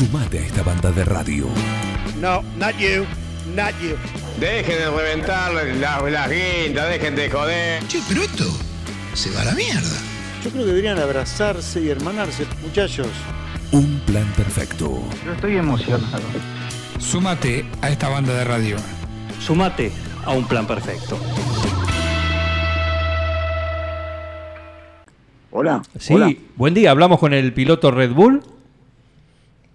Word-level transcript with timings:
Sumate 0.00 0.38
a 0.38 0.46
esta 0.46 0.62
banda 0.62 0.90
de 0.90 1.04
radio. 1.04 1.44
No, 2.22 2.40
not 2.56 2.74
you, 2.78 3.04
not 3.54 3.74
you. 3.82 3.98
Dejen 4.40 4.78
de 4.78 4.90
reventar 4.90 5.52
las, 5.52 5.66
las 6.10 6.30
guindas, 6.30 6.88
dejen 6.88 7.14
de 7.16 7.28
joder. 7.28 7.86
Che, 7.86 8.00
pero 8.08 8.22
esto 8.22 8.44
se 9.12 9.30
va 9.32 9.42
a 9.42 9.44
la 9.44 9.52
mierda. 9.52 9.98
Yo 10.42 10.48
creo 10.52 10.62
que 10.62 10.68
deberían 10.70 10.98
abrazarse 10.98 11.82
y 11.82 11.90
hermanarse, 11.90 12.46
muchachos. 12.62 13.08
Un 13.72 14.00
plan 14.06 14.26
perfecto. 14.38 15.02
Yo 15.22 15.32
estoy 15.34 15.58
emocionado. 15.58 16.22
Súmate 16.98 17.66
a 17.82 17.90
esta 17.90 18.08
banda 18.08 18.32
de 18.32 18.44
radio. 18.44 18.76
Sumate 19.38 19.92
a 20.24 20.30
un 20.30 20.48
plan 20.48 20.66
perfecto. 20.66 21.18
Hola. 25.50 25.82
Sí, 25.98 26.14
hola. 26.14 26.32
buen 26.56 26.72
día. 26.72 26.90
Hablamos 26.90 27.18
con 27.18 27.34
el 27.34 27.52
piloto 27.52 27.90
Red 27.90 28.12
Bull. 28.12 28.42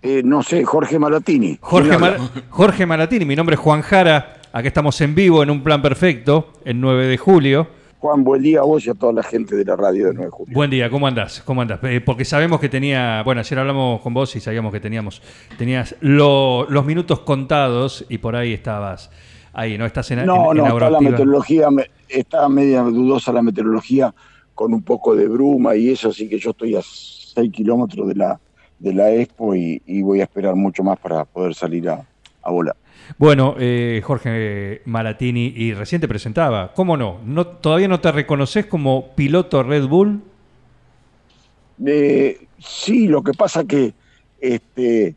Eh, 0.06 0.22
no 0.24 0.44
sé, 0.44 0.64
Jorge 0.64 1.00
Malatini. 1.00 1.58
Jorge. 1.62 1.98
Mar- 1.98 2.18
Jorge 2.50 2.86
Maratini, 2.86 3.26
mi 3.26 3.36
nombre 3.36 3.56
es 3.56 3.60
Juan 3.60 3.82
Jara. 3.82 4.38
Acá 4.54 4.68
estamos 4.68 5.00
en 5.02 5.16
vivo 5.16 5.44
en 5.44 5.50
un 5.50 5.64
plan 5.64 5.82
perfecto, 5.82 6.54
el 6.64 6.80
9 6.80 7.08
de 7.08 7.18
julio. 7.18 7.68
Juan, 8.00 8.24
buen 8.24 8.42
día 8.44 8.60
a 8.60 8.64
vos 8.64 8.86
y 8.86 8.90
a 8.92 8.94
toda 8.94 9.12
la 9.14 9.24
gente 9.24 9.56
de 9.56 9.66
la 9.66 9.76
radio 9.76 10.08
de 10.08 10.14
9 10.14 10.26
de 10.26 10.32
julio. 10.32 10.54
Buen 10.54 10.70
día, 10.70 10.90
¿cómo 10.92 11.08
andás? 11.08 11.42
¿Cómo 11.44 11.62
andás? 11.64 11.80
Eh, 11.84 12.02
porque 12.06 12.24
sabemos 12.24 12.60
que 12.60 12.70
tenía, 12.70 13.24
bueno, 13.24 13.42
ayer 13.42 13.58
hablamos 13.58 14.00
con 14.02 14.14
vos 14.14 14.36
y 14.36 14.40
sabíamos 14.40 14.72
que 14.72 14.80
teníamos, 14.80 15.22
tenías 15.58 15.96
lo- 16.02 16.68
los 16.70 16.86
minutos 16.86 17.22
contados 17.22 18.06
y 18.08 18.20
por 18.20 18.36
ahí 18.36 18.54
estabas 18.54 19.10
ahí, 19.54 19.78
¿no? 19.78 19.86
Estás 19.88 20.12
en, 20.12 20.20
en- 20.20 20.26
No, 20.28 20.52
en 20.52 20.58
no, 20.60 20.68
está 20.68 20.90
la 20.92 21.02
meteorología, 21.02 21.72
me- 21.72 21.90
está 22.08 22.48
media 22.48 22.84
dudosa 22.84 23.34
la 23.34 23.42
meteorología 23.42 24.14
con 24.54 24.72
un 24.74 24.84
poco 24.84 25.16
de 25.16 25.28
bruma 25.28 25.76
y 25.76 25.90
eso, 25.90 26.10
así 26.10 26.30
que 26.30 26.38
yo 26.38 26.52
estoy 26.52 26.76
a 26.76 26.82
6 26.84 27.52
kilómetros 27.52 28.08
de 28.08 28.16
la, 28.16 28.40
de 28.80 28.94
la 28.94 29.12
expo 29.12 29.56
y, 29.56 29.82
y 29.86 30.02
voy 30.02 30.22
a 30.22 30.24
esperar 30.24 30.56
mucho 30.56 30.84
más 30.84 31.00
para 31.00 31.26
poder 31.26 31.54
salir 31.56 31.90
a, 31.90 32.06
a 32.42 32.52
volar. 32.52 32.76
Bueno, 33.18 33.56
eh, 33.60 34.02
Jorge 34.04 34.82
Maratini, 34.86 35.54
y 35.56 35.74
recién 35.74 36.02
te 36.02 36.08
presentaba, 36.08 36.74
¿cómo 36.74 36.98
no? 36.98 37.20
no? 37.26 37.46
¿Todavía 37.46 37.88
no 37.88 38.00
te 38.00 38.12
reconoces 38.12 38.66
como 38.66 39.10
piloto 39.16 39.64
Red 39.64 39.88
Bull? 39.88 40.22
Eh, 41.86 42.40
sí, 42.60 43.08
lo 43.08 43.22
que 43.24 43.34
pasa 43.34 43.66
que, 43.66 43.94
este, 44.40 45.16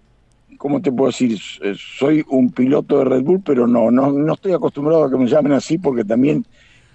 ¿cómo 0.59 0.83
te 0.83 0.93
puedo 0.93 1.11
decir? 1.11 1.39
Eh, 1.63 1.75
Soy 1.77 2.25
un 2.29 2.51
piloto 2.51 2.99
de 2.99 3.05
Red 3.05 3.23
Bull, 3.23 3.43
pero 3.45 3.67
no, 3.67 3.91
no, 3.91 4.13
no 4.13 4.35
estoy 4.35 4.53
acostumbrado 4.53 5.05
a 5.05 5.11
que 5.11 5.17
me 5.17 5.27
llamen 5.27 5.53
así 5.53 5.79
porque 5.79 6.05
también 6.05 6.45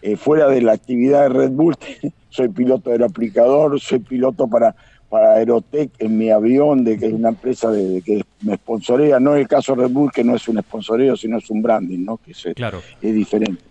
eh, 0.02 0.16
fuera 0.16 0.48
de 0.48 0.61
la 0.61 0.73
actividad 0.73 1.23
de 1.23 1.30
Red 1.30 1.52
Bull, 1.52 1.75
soy 2.30 2.50
piloto 2.50 2.92
del 2.92 3.03
aplicador, 3.03 3.80
soy 3.80 4.00
piloto 4.00 4.48
para, 4.48 4.75
para 5.14 5.33
Aerotech 5.33 5.92
en 6.00 6.17
mi 6.17 6.31
avión, 6.31 6.83
de 6.83 6.97
que 6.97 7.06
es 7.06 7.14
una 7.14 7.30
empresa 7.30 7.69
de, 7.69 7.88
de 7.88 8.02
que 8.02 8.23
me 8.42 8.56
sponsorea, 8.56 9.20
no 9.20 9.36
el 9.36 9.47
caso 9.47 9.75
Red 9.75 9.92
Bull, 9.92 10.11
que 10.11 10.23
no 10.23 10.36
es 10.36 10.47
un 10.47 10.59
sponsoreo, 10.59 11.16
sino 11.16 11.38
es 11.38 11.47
un 11.52 11.61
branding, 11.61 12.03
¿no? 12.03 12.17
Que 12.17 12.31
es, 12.31 12.47
Claro. 12.55 12.81
es 13.00 13.14
diferente. 13.14 13.61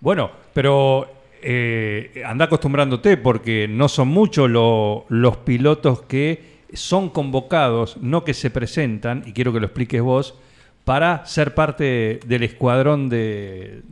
Bueno, 0.00 0.30
pero 0.54 1.08
eh, 1.42 2.22
anda 2.24 2.44
acostumbrándote 2.44 3.16
porque 3.16 3.66
no 3.66 3.88
son 3.88 4.06
muchos 4.06 4.48
lo- 4.48 5.06
los 5.08 5.38
pilotos 5.38 6.02
que 6.02 6.40
son 6.72 7.10
convocados, 7.10 7.96
no 8.00 8.22
que 8.22 8.32
se 8.32 8.50
presentan, 8.50 9.24
y 9.26 9.32
quiero 9.32 9.52
que 9.52 9.58
lo 9.58 9.66
expliques 9.66 10.00
vos, 10.02 10.36
para 10.84 11.26
ser 11.26 11.52
parte 11.56 12.20
del 12.28 12.44
escuadrón 12.44 13.08
de, 13.08 13.82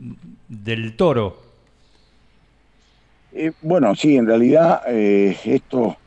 del 0.47 0.95
toro. 0.95 1.41
Eh, 3.33 3.51
bueno, 3.61 3.93
sí, 3.95 4.15
en 4.15 4.27
realidad 4.27 4.81
eh, 4.87 5.35
esto 5.43 5.97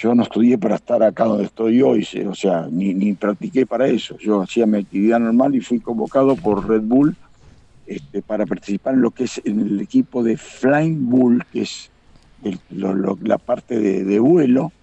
yo 0.00 0.14
no 0.14 0.22
estudié 0.24 0.58
para 0.58 0.76
estar 0.76 1.02
acá 1.02 1.24
donde 1.24 1.44
estoy 1.44 1.82
hoy, 1.82 2.06
o 2.28 2.34
sea, 2.34 2.68
ni, 2.70 2.94
ni 2.94 3.14
practiqué 3.14 3.66
para 3.66 3.88
eso. 3.88 4.16
Yo 4.18 4.42
hacía 4.42 4.66
mi 4.66 4.78
actividad 4.78 5.20
normal 5.20 5.54
y 5.54 5.60
fui 5.60 5.80
convocado 5.80 6.36
por 6.36 6.68
Red 6.68 6.82
Bull 6.82 7.16
este, 7.86 8.22
para 8.22 8.46
participar 8.46 8.94
en 8.94 9.02
lo 9.02 9.12
que 9.12 9.24
es 9.24 9.40
en 9.44 9.60
el 9.60 9.80
equipo 9.80 10.22
de 10.24 10.36
Flying 10.36 11.08
Bull, 11.08 11.42
que 11.50 11.62
es 11.62 11.92
el- 12.42 12.60
lo- 12.68 12.94
lo- 12.94 13.18
la 13.22 13.38
parte 13.38 13.78
de, 13.80 14.04
de 14.04 14.18
vuelo. 14.20 14.74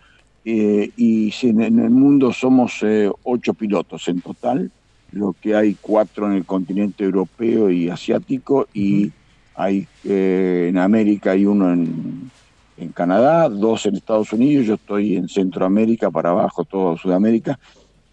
eh, 0.45 0.91
y 0.97 1.33
en 1.43 1.61
el 1.79 1.91
mundo 1.91 2.33
somos 2.33 2.79
eh, 2.83 3.09
ocho 3.23 3.53
pilotos 3.53 4.07
en 4.09 4.21
total, 4.21 4.73
lo 5.11 5.35
que 5.39 5.55
hay 5.55 5.75
cuatro 5.79 6.27
en 6.27 6.33
el 6.33 6.45
continente 6.45 7.03
europeo 7.05 7.71
y 7.71 7.89
asiático 7.89 8.67
y 8.73 9.13
hay 9.53 9.87
eh, 10.03 10.67
en 10.69 10.77
América 10.79 11.31
hay 11.31 11.45
uno 11.45 11.71
en, 11.73 12.32
en 12.77 12.91
Canadá, 12.91 13.49
dos 13.49 13.85
en 13.85 13.95
Estados 13.95 14.33
Unidos, 14.33 14.65
yo 14.65 14.73
estoy 14.75 15.15
en 15.15 15.27
Centroamérica 15.27 16.09
para 16.11 16.31
abajo, 16.31 16.65
todo 16.65 16.97
Sudamérica, 16.97 17.59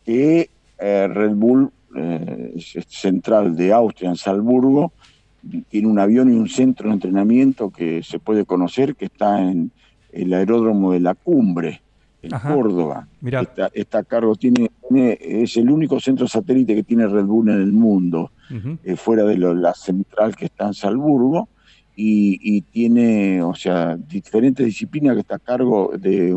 que 0.04 0.50
eh, 0.78 1.08
Red 1.08 1.34
Bull 1.34 1.70
eh, 1.96 2.54
central 2.88 3.56
de 3.56 3.72
Austria 3.72 4.10
en 4.10 4.16
Salzburgo, 4.16 4.92
tiene 5.68 5.88
un 5.88 5.98
avión 5.98 6.32
y 6.32 6.36
un 6.36 6.48
centro 6.48 6.88
de 6.88 6.94
entrenamiento 6.94 7.70
que 7.70 8.02
se 8.02 8.18
puede 8.18 8.44
conocer, 8.44 8.94
que 8.94 9.06
está 9.06 9.40
en 9.40 9.72
el 10.12 10.34
aeródromo 10.34 10.92
de 10.92 11.00
la 11.00 11.14
Cumbre, 11.14 11.82
en 12.22 12.34
Ajá. 12.34 12.54
Córdoba. 12.54 13.08
Mirá. 13.22 13.40
Está, 13.40 13.70
está 13.72 13.98
a 14.00 14.04
cargo, 14.04 14.34
tiene, 14.36 14.70
tiene- 14.86 15.16
es 15.20 15.56
el 15.56 15.70
único 15.70 15.98
centro 15.98 16.28
satélite 16.28 16.74
que 16.74 16.82
tiene 16.82 17.06
Red 17.06 17.24
Bull 17.24 17.48
en 17.48 17.62
el 17.62 17.72
mundo 17.72 18.32
Ujú. 18.54 18.76
eh, 18.84 18.96
fuera 18.96 19.24
de 19.24 19.38
lo- 19.38 19.54
la 19.54 19.72
central 19.72 20.36
que 20.36 20.44
está 20.46 20.66
en 20.66 20.74
Salzburgo 20.74 21.48
y, 22.02 22.40
y 22.42 22.62
tiene, 22.62 23.42
o 23.42 23.54
sea, 23.54 23.94
diferentes 23.94 24.64
disciplinas 24.64 25.14
que 25.14 25.20
está 25.20 25.34
a 25.34 25.38
cargo 25.38 25.92
de, 25.98 26.34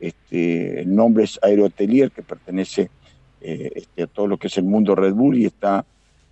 este, 0.00 0.80
el 0.80 0.92
nombre 0.92 1.22
es 1.22 1.38
Aerotelier, 1.42 2.10
que 2.10 2.22
pertenece 2.22 2.90
eh, 3.40 3.70
este, 3.76 4.02
a 4.02 4.06
todo 4.08 4.26
lo 4.26 4.36
que 4.36 4.48
es 4.48 4.58
el 4.58 4.64
mundo 4.64 4.96
Red 4.96 5.14
Bull 5.14 5.38
y 5.38 5.44
está 5.44 5.86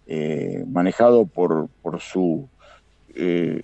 eh, 0.08 0.64
manejado 0.66 1.24
por, 1.24 1.68
por 1.82 2.00
su, 2.00 2.48
eh, 3.14 3.62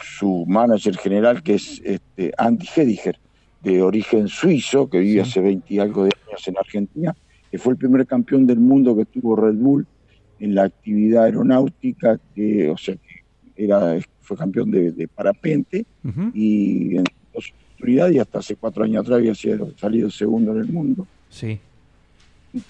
su 0.00 0.44
manager 0.46 0.96
general, 0.96 1.42
que 1.42 1.54
es 1.54 1.82
este, 1.84 2.32
Andy 2.38 2.68
Hediger, 2.72 3.18
de 3.62 3.82
origen 3.82 4.28
suizo, 4.28 4.88
que 4.88 5.00
vive 5.00 5.22
hace 5.22 5.40
20 5.40 5.74
y 5.74 5.80
algo 5.80 6.04
de 6.04 6.12
años 6.28 6.46
en 6.46 6.56
Argentina, 6.56 7.16
que 7.50 7.58
fue 7.58 7.72
el 7.72 7.78
primer 7.78 8.06
campeón 8.06 8.46
del 8.46 8.60
mundo 8.60 8.96
que 8.96 9.06
tuvo 9.06 9.34
Red 9.34 9.54
Bull 9.54 9.88
en 10.38 10.54
la 10.54 10.64
actividad 10.64 11.24
aeronáutica, 11.24 12.20
que, 12.32 12.70
o 12.70 12.76
sea, 12.76 12.94
que 12.94 13.11
era, 13.56 13.98
fue 14.20 14.36
campeón 14.36 14.70
de, 14.70 14.92
de 14.92 15.08
parapente 15.08 15.84
Ujú. 16.04 16.30
y 16.34 16.96
en 16.96 17.04
su 17.06 17.38
oportunidad, 17.38 18.10
y 18.10 18.18
hasta 18.18 18.38
hace 18.38 18.56
cuatro 18.56 18.84
años 18.84 19.02
atrás 19.02 19.18
había 19.18 19.34
sido- 19.34 19.76
salido 19.76 20.10
segundo 20.10 20.52
en 20.52 20.58
el 20.58 20.68
mundo. 20.68 21.06
Sí. 21.28 21.58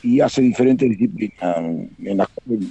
Y 0.03 0.20
hace 0.20 0.43
diferentes 0.43 0.88
disciplinas, 0.88 1.56
en 1.98 2.16
las 2.16 2.28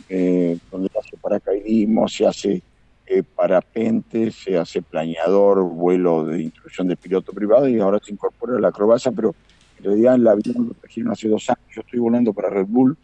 eh, 0.08 0.58
donde 0.72 0.90
hace 0.98 1.18
paracaidismo, 1.18 2.08
se 2.08 2.26
hace 2.26 2.62
eh, 3.06 3.24
parapente, 3.36 4.32
se 4.32 4.58
hace 4.58 4.82
planeador, 4.82 5.62
vuelo 5.64 6.24
de 6.26 6.44
instrucción 6.44 6.88
de 6.88 6.96
piloto 6.96 7.34
privado 7.34 7.68
y 7.68 7.80
ahora 7.80 8.00
se 8.02 8.14
incorpora 8.14 8.58
la 8.60 8.70
acrobacia, 8.70 9.12
pero 9.12 9.36
en 9.80 9.84
realidad 9.84 10.16
el 10.16 10.28
avión 10.28 10.68
lo 10.70 10.74
trajeron 10.76 11.12
hace 11.12 11.28
dos 11.28 11.50
años. 11.50 11.66
Yo 11.76 11.82
estoy 11.82 12.00
volando 12.00 12.32
para 12.32 12.50
Red 12.50 12.68
Bull 12.68 12.96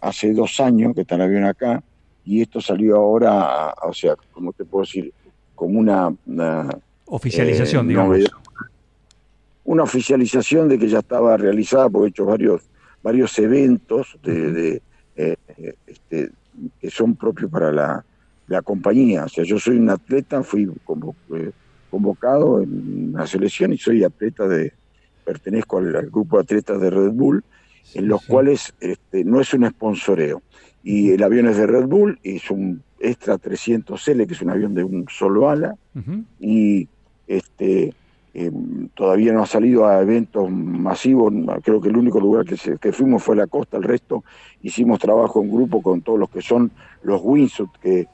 hace 0.00 0.32
dos 0.32 0.58
años 0.58 0.92
que 0.94 1.02
está 1.02 1.14
el 1.14 1.20
avión 1.22 1.44
acá 1.44 1.84
y 2.30 2.42
esto 2.42 2.60
salió 2.60 2.96
ahora, 2.96 3.74
o 3.82 3.92
sea, 3.92 4.14
como 4.32 4.52
te 4.52 4.64
puedo 4.64 4.84
decir, 4.84 5.12
como 5.56 5.80
una, 5.80 6.14
una, 6.26 6.68
Oficialización, 7.06 7.86
eh, 7.86 7.88
digamos. 7.88 8.08
novedad. 8.18 8.30
Una 9.64 9.82
oficialización 9.82 10.68
de 10.68 10.78
que 10.78 10.88
ya 10.88 11.00
estaba 11.00 11.36
realizada, 11.36 11.88
porque 11.90 12.06
he 12.06 12.10
hecho 12.10 12.24
varios, 12.24 12.62
varios 13.02 13.36
eventos 13.38 14.16
de, 14.22 14.52
de, 14.52 14.82
eh, 15.16 15.36
este, 15.86 16.30
que 16.80 16.90
son 16.90 17.16
propios 17.16 17.50
para 17.50 17.72
la, 17.72 18.04
la 18.46 18.62
compañía. 18.62 19.24
O 19.24 19.28
sea, 19.28 19.42
yo 19.44 19.58
soy 19.58 19.76
un 19.78 19.90
atleta, 19.90 20.42
fui 20.44 20.66
convo- 20.86 21.14
eh, 21.34 21.50
convocado 21.90 22.62
en 22.62 23.12
una 23.14 23.26
selección 23.26 23.72
y 23.72 23.78
soy 23.78 24.04
atleta 24.04 24.46
de, 24.46 24.72
pertenezco 25.24 25.78
al, 25.78 25.94
al 25.96 26.10
grupo 26.10 26.36
de 26.36 26.42
atletas 26.44 26.80
de 26.80 26.90
Red 26.90 27.10
Bull, 27.10 27.42
en 27.94 28.06
los 28.08 28.20
sí. 28.22 28.26
cuales 28.28 28.72
este, 28.80 29.24
no 29.24 29.40
es 29.40 29.52
un 29.52 29.68
sponsoreo. 29.68 30.42
Y 30.82 31.10
el 31.10 31.22
avión 31.22 31.46
es 31.46 31.56
de 31.56 31.66
Red 31.66 31.86
Bull, 31.86 32.18
es 32.22 32.50
un 32.50 32.82
Extra 32.98 33.36
300L, 33.38 34.26
que 34.26 34.32
es 34.34 34.42
un 34.42 34.50
avión 34.50 34.74
de 34.74 34.84
un 34.84 35.06
solo 35.10 35.48
ala, 35.50 35.74
y 36.38 36.88
este 37.26 37.94
eh, 38.32 38.50
todavía 38.94 39.32
no 39.32 39.42
ha 39.42 39.46
salido 39.46 39.86
a 39.86 40.00
eventos 40.00 40.48
masivos, 40.50 41.32
creo 41.62 41.80
que 41.80 41.88
el 41.88 41.96
único 41.96 42.20
lugar 42.20 42.44
que, 42.44 42.56
se- 42.56 42.78
que 42.78 42.92
fuimos 42.92 43.22
fue 43.22 43.34
la 43.36 43.46
costa, 43.48 43.76
el 43.76 43.82
resto 43.82 44.22
hicimos 44.62 44.98
trabajo 45.00 45.42
en 45.42 45.50
grupo 45.50 45.82
con 45.82 46.00
todos 46.02 46.18
los 46.18 46.30
que 46.30 46.40
son 46.40 46.70
los 47.02 47.20
wingsuit, 47.24 47.70
que, 47.82 48.06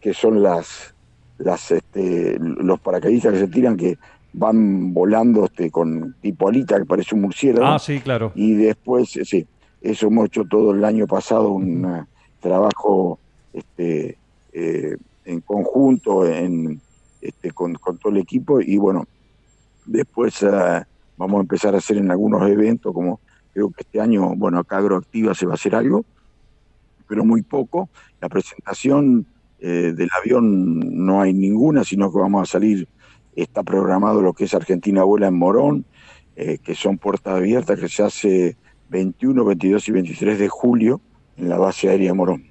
que 0.00 0.14
son 0.14 0.42
las, 0.42 0.94
las 1.38 1.70
este, 1.72 2.38
los 2.38 2.78
paracaidistas 2.80 3.32
que 3.32 3.38
se 3.40 3.48
tiran, 3.48 3.76
que 3.76 3.98
van 4.32 4.94
volando 4.94 5.44
este, 5.46 5.70
con 5.70 6.14
tipo 6.20 6.48
alita, 6.48 6.78
que 6.78 6.84
parece 6.86 7.14
un 7.16 7.22
murciélago. 7.22 7.66
Ah, 7.66 7.78
sí, 7.78 7.98
claro. 8.00 8.30
Y 8.36 8.54
después, 8.54 9.10
sí, 9.10 9.44
eso 9.82 10.06
hemos 10.06 10.26
hecho 10.26 10.44
todo 10.44 10.72
el 10.72 10.84
año 10.84 11.06
pasado, 11.06 11.50
un 11.52 11.84
eh, 11.84 12.04
trabajo 12.48 13.18
este, 13.52 14.18
eh, 14.52 14.96
en 15.24 15.40
conjunto 15.40 16.26
en, 16.26 16.80
este, 17.20 17.50
con, 17.50 17.74
todo 17.74 18.12
el 18.12 18.18
equipo 18.18 18.60
y 18.60 18.76
bueno, 18.76 19.06
después 19.86 20.42
eh, 20.42 20.84
vamos 21.16 21.38
a 21.38 21.40
empezar 21.40 21.74
a 21.74 21.78
hacer 21.78 21.96
en 21.96 22.10
algunos 22.10 22.48
eventos 22.48 22.92
como 22.92 23.20
Creo 23.54 23.70
que 23.70 23.82
este 23.82 24.00
año, 24.00 24.34
bueno, 24.34 24.58
acá 24.58 24.78
Agroactiva 24.78 25.32
se 25.32 25.46
va 25.46 25.52
a 25.52 25.54
hacer 25.54 25.76
algo, 25.76 26.04
pero 27.06 27.24
muy 27.24 27.42
poco. 27.42 27.88
La 28.20 28.28
presentación 28.28 29.26
eh, 29.60 29.94
del 29.96 30.08
avión 30.20 31.06
no 31.06 31.22
hay 31.22 31.32
ninguna, 31.32 31.84
sino 31.84 32.12
que 32.12 32.18
vamos 32.18 32.42
a 32.42 32.50
salir, 32.50 32.88
está 33.36 33.62
programado 33.62 34.22
lo 34.22 34.32
que 34.32 34.44
es 34.44 34.54
Argentina 34.54 35.04
Vuela 35.04 35.28
en 35.28 35.34
Morón, 35.34 35.84
eh, 36.34 36.58
que 36.58 36.74
son 36.74 36.98
puertas 36.98 37.34
abiertas, 37.34 37.78
que 37.78 37.88
se 37.88 38.02
hace 38.02 38.56
21, 38.88 39.44
22 39.44 39.88
y 39.88 39.92
23 39.92 40.38
de 40.40 40.48
julio 40.48 41.00
en 41.36 41.48
la 41.48 41.58
base 41.58 41.88
aérea 41.88 42.08
de 42.08 42.14
Morón. 42.14 42.44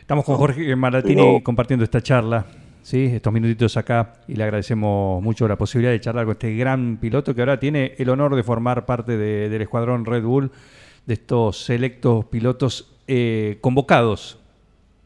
Estamos 0.00 0.24
con 0.24 0.36
Jorge 0.36 0.74
Maratini 0.74 1.40
compartiendo 1.42 1.84
esta 1.84 2.02
charla, 2.02 2.46
¿sí? 2.82 3.04
estos 3.04 3.32
minutitos 3.32 3.76
acá, 3.76 4.14
y 4.26 4.34
le 4.34 4.42
agradecemos 4.42 5.22
mucho 5.22 5.46
la 5.46 5.56
posibilidad 5.56 5.92
de 5.92 6.00
charlar 6.00 6.24
con 6.24 6.32
este 6.32 6.54
gran 6.56 6.96
piloto 6.96 7.34
que 7.34 7.42
ahora 7.42 7.60
tiene 7.60 7.94
el 7.96 8.08
honor 8.08 8.34
de 8.34 8.42
formar 8.42 8.86
parte 8.86 9.16
del 9.16 9.62
escuadrón 9.62 10.04
Red 10.04 10.24
Bull, 10.24 10.50
de 11.06 11.14
estos 11.14 11.64
selectos 11.64 12.24
pilotos 12.24 12.92
eh, 13.06 13.58
convocados, 13.60 14.40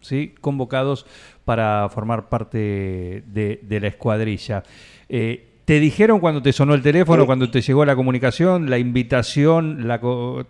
¿sí? 0.00 0.35
convocados 0.41 1.06
para 1.44 1.88
formar 1.91 2.29
parte 2.29 3.23
de, 3.26 3.79
la 3.81 3.88
escuadrilla. 3.88 4.62
Eh, 5.08 5.54
¿Te 5.65 5.81
dijeron 5.81 6.21
cuando 6.21 6.43
te 6.43 6.53
sonó 6.53 6.75
el 6.75 6.83
teléfono, 6.83 7.25
cuando 7.25 7.51
te 7.51 7.63
llegó 7.63 7.85
la 7.85 7.97
comunicación, 7.97 8.69
la 8.69 8.79
invitación, 8.79 9.87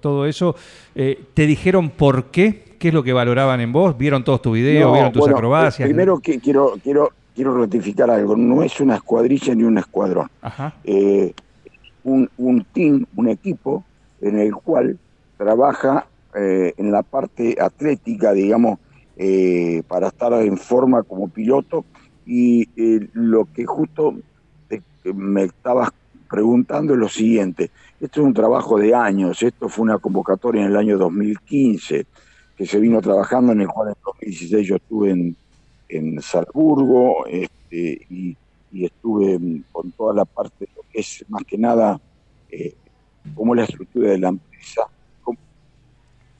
todo 0.00 0.26
eso? 0.26 0.56
Eh, 0.94 1.22
¿Te 1.34 1.46
dijeron 1.46 1.90
por 1.90 2.26
qué? 2.32 2.76
¿Qué 2.78 2.88
es 2.88 2.94
lo 2.94 3.04
que 3.04 3.12
valoraban 3.12 3.60
en 3.60 3.72
vos? 3.72 3.96
¿Vieron 3.96 4.24
todos 4.24 4.42
tus 4.42 4.54
videos? 4.54 4.92
¿Vieron 4.92 5.12
tus 5.12 5.28
acrobacias? 5.28 5.86
Primero 5.86 6.18
que 6.18 6.40
quiero, 6.40 6.74
quiero, 6.82 7.12
quiero 7.34 7.56
ratificar 7.56 8.10
algo. 8.10 8.36
No 8.36 8.62
es 8.62 8.80
una 8.80 8.96
escuadrilla 8.96 9.54
ni 9.54 9.62
un 9.62 9.78
escuadrón. 9.78 10.28
un, 12.02 12.30
un 12.36 12.66
team, 12.72 13.06
un 13.14 13.28
equipo 13.28 13.84
en 14.20 14.38
el 14.38 14.54
cual 14.54 14.98
trabaja 15.36 16.06
eh, 16.34 16.74
en 16.76 16.90
la 16.90 17.04
parte 17.04 17.56
atlética, 17.60 18.32
digamos, 18.32 18.80
eh, 19.16 19.84
para 19.86 20.08
estar 20.08 20.32
en 20.32 20.58
forma 20.58 21.04
como 21.04 21.28
piloto. 21.28 21.84
Y 22.26 22.68
eh, 22.76 23.08
lo 23.12 23.46
que 23.52 23.64
justo 23.64 24.14
me 25.12 25.44
estabas 25.44 25.90
preguntando 26.30 26.94
es 26.94 26.98
lo 26.98 27.08
siguiente. 27.08 27.70
Esto 28.00 28.20
es 28.20 28.26
un 28.26 28.34
trabajo 28.34 28.78
de 28.78 28.94
años. 28.94 29.42
Esto 29.42 29.68
fue 29.68 29.84
una 29.84 29.98
convocatoria 29.98 30.62
en 30.62 30.68
el 30.68 30.76
año 30.76 30.98
2015 30.98 32.06
que 32.56 32.66
se 32.66 32.80
vino 32.80 33.00
trabajando, 33.00 33.52
en 33.52 33.62
el 33.62 33.68
cual 33.68 33.88
en 33.88 33.94
2016 34.04 34.66
yo 34.66 34.76
estuve 34.76 35.10
en, 35.10 35.36
en 35.88 36.20
Salzburgo 36.22 37.26
este, 37.26 38.06
y, 38.10 38.36
estuve 38.72 39.38
con 39.70 39.92
toda 39.92 40.12
la 40.12 40.24
parte, 40.24 40.66
lo 40.74 40.82
que 40.90 40.98
es 40.98 41.24
más 41.28 41.44
que 41.44 41.56
nada, 41.56 42.00
eh, 42.50 42.74
cómo 43.32 43.54
la 43.54 43.62
estructura 43.62 44.10
de 44.10 44.18
la 44.18 44.28
empresa 44.30 44.88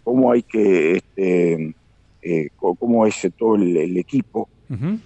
cómo 0.02 0.32
hay 0.32 0.42
que, 0.42 0.96
este, 0.96 1.74
eh, 2.22 2.48
cómo 2.56 3.06
es 3.06 3.26
todo 3.38 3.54
el, 3.54 3.96
equipo. 3.96 4.48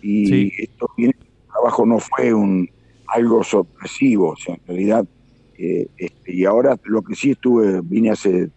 y 0.02 0.62
esto 0.62 0.90
viene, 0.96 1.14
el 1.20 1.52
trabajo 1.52 1.86
no 1.86 1.98
fue 1.98 2.32
un 2.32 2.68
algo 3.08 3.42
sorpresivo, 3.42 4.30
o 4.30 4.36
sea, 4.36 4.54
en 4.54 4.60
realidad, 4.66 5.06
eh, 5.56 5.88
este, 5.96 6.32
y 6.32 6.44
ahora 6.44 6.78
lo 6.84 7.02
que 7.02 7.14
sí 7.14 7.32
estuve, 7.32 7.80
vine 7.82 8.10
hace 8.10 8.50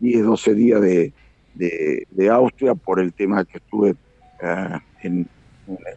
10, 0.00 0.24
12 0.24 0.54
días 0.54 0.80
de, 0.80 1.12
de, 1.54 2.30
Austria 2.30 2.74
por 2.74 3.00
el 3.00 3.12
tema 3.12 3.44
que 3.44 3.58
estuve 3.58 3.96
eh, 4.42 4.78
en, 5.02 5.28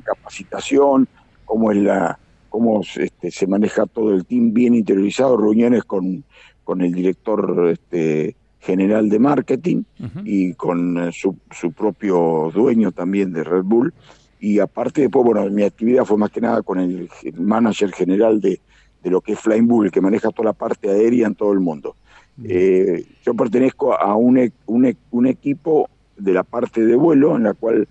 capacitación, 0.04 1.08
cómo 1.46 1.72
es 1.72 1.78
la 1.78 2.20
cómo 2.50 2.82
este, 2.82 3.32
se 3.32 3.48
maneja 3.48 3.86
todo 3.86 4.14
el 4.14 4.26
team 4.26 4.54
bien 4.54 4.76
interiorizado, 4.76 5.38
reuniones 5.38 5.86
con, 5.86 6.26
con 6.66 6.82
el 6.82 6.92
director 6.92 7.70
este, 7.72 8.36
general 8.60 9.10
de 9.10 9.20
marketing 9.20 9.84
y 10.26 10.54
con 10.56 10.98
eh, 10.98 11.12
su, 11.14 11.38
su, 11.50 11.72
propio 11.72 12.52
dueño 12.54 12.92
también 12.92 13.32
de 13.32 13.46
Red 13.46 13.64
Bull. 13.64 13.94
Y 14.42 14.60
aparte 14.60 15.02
después, 15.02 15.24
bueno, 15.24 15.48
mi 15.52 15.62
actividad 15.62 16.04
fue 16.04 16.18
más 16.18 16.32
que 16.32 16.42
nada 16.42 16.64
con 16.64 16.80
el, 16.80 17.08
manager 17.36 17.92
general 17.94 18.42
de, 18.42 18.60
de, 19.04 19.10
lo 19.12 19.22
que 19.22 19.34
es 19.34 19.40
Flying 19.40 19.68
Bull, 19.68 19.92
que 19.92 20.02
maneja 20.02 20.32
toda 20.32 20.48
la 20.48 20.54
parte 20.54 20.90
aérea 20.90 21.28
en 21.28 21.36
todo 21.36 21.54
el 21.54 21.60
mundo. 21.60 21.96
Eh, 22.44 23.06
yo 23.24 23.36
pertenezco 23.36 23.94
a 23.94 24.16
un, 24.16 24.40
e, 24.40 24.52
un, 24.66 24.86
e, 24.86 24.98
un, 25.12 25.28
equipo 25.28 25.88
de 26.18 26.34
la 26.34 26.44
parte 26.44 26.84
de 26.84 26.96
vuelo 26.96 27.38
en 27.38 27.44
la 27.44 27.54
cual 27.54 27.88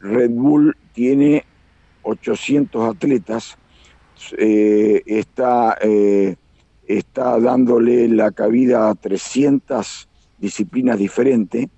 Red 0.00 0.30
Bull 0.30 0.74
tiene 0.94 1.44
800 2.02 2.96
atletas, 2.96 3.58
eh, 4.38 5.02
está 5.04 5.76
está 6.86 7.38
dándole 7.38 8.08
la 8.08 8.30
cabida 8.30 8.88
a 8.88 8.94
300 8.94 10.08
disciplinas 10.38 10.98
diferentes 10.98 11.68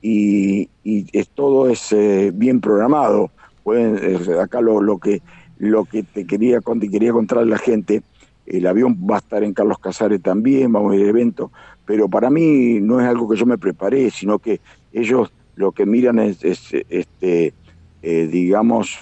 y, 0.00 0.68
y 0.82 1.04
todo 1.34 1.68
es 1.68 1.92
eh, 1.92 2.32
bien 2.34 2.60
programado. 2.60 3.30
Pueden, 3.62 3.98
acá 4.40 4.60
lo, 4.60 4.80
lo, 4.80 4.98
que 4.98 5.22
lo 5.58 5.84
que 5.84 6.02
te 6.02 6.26
quería, 6.26 6.60
quería 6.90 7.12
contar 7.12 7.38
a 7.38 7.44
la 7.44 7.58
gente, 7.58 8.02
el 8.46 8.66
avión 8.66 8.98
va 9.08 9.16
a 9.16 9.18
estar 9.18 9.44
en 9.44 9.54
Carlos 9.54 9.78
Casares 9.78 10.20
también, 10.20 10.72
vamos 10.72 10.92
a 10.92 10.96
ir 10.96 11.02
al 11.02 11.08
evento, 11.10 11.52
pero 11.84 12.08
para 12.08 12.30
mí 12.30 12.80
no 12.80 13.00
es 13.00 13.06
algo 13.06 13.28
que 13.28 13.36
yo 13.36 13.46
me 13.46 13.58
preparé, 13.58 14.10
sino 14.10 14.38
que 14.38 14.60
ellos 14.92 15.32
lo 15.54 15.72
que 15.72 15.86
miran 15.86 16.18
es, 16.18 16.42
este, 16.42 17.54
eh, 18.02 18.28
digamos, 18.30 18.98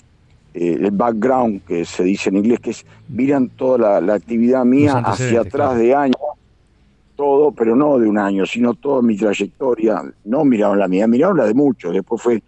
eh, 0.52 0.76
el 0.80 0.90
background 0.90 1.62
que 1.64 1.84
se 1.84 2.02
dice 2.02 2.28
en 2.28 2.36
inglés, 2.36 2.60
que 2.60 2.70
es 2.70 2.84
miran 3.08 3.48
toda 3.50 4.00
la, 4.00 4.14
actividad 4.14 4.64
mía 4.64 4.98
hacia 4.98 5.42
atrás 5.42 5.78
de 5.78 5.94
años, 5.94 6.16
todo, 7.16 7.52
pero 7.52 7.76
no 7.76 7.98
de 7.98 8.08
un 8.08 8.18
año, 8.18 8.46
sino 8.46 8.74
toda 8.74 9.02
mi 9.02 9.16
trayectoria. 9.16 10.02
No 10.24 10.44
miraron 10.44 10.78
la 10.78 10.88
mía, 10.88 11.06
miraron 11.06 11.36
la 11.36 11.44
de 11.44 11.54
muchos. 11.54 11.92
Después 11.92 12.20
fue 12.20 12.42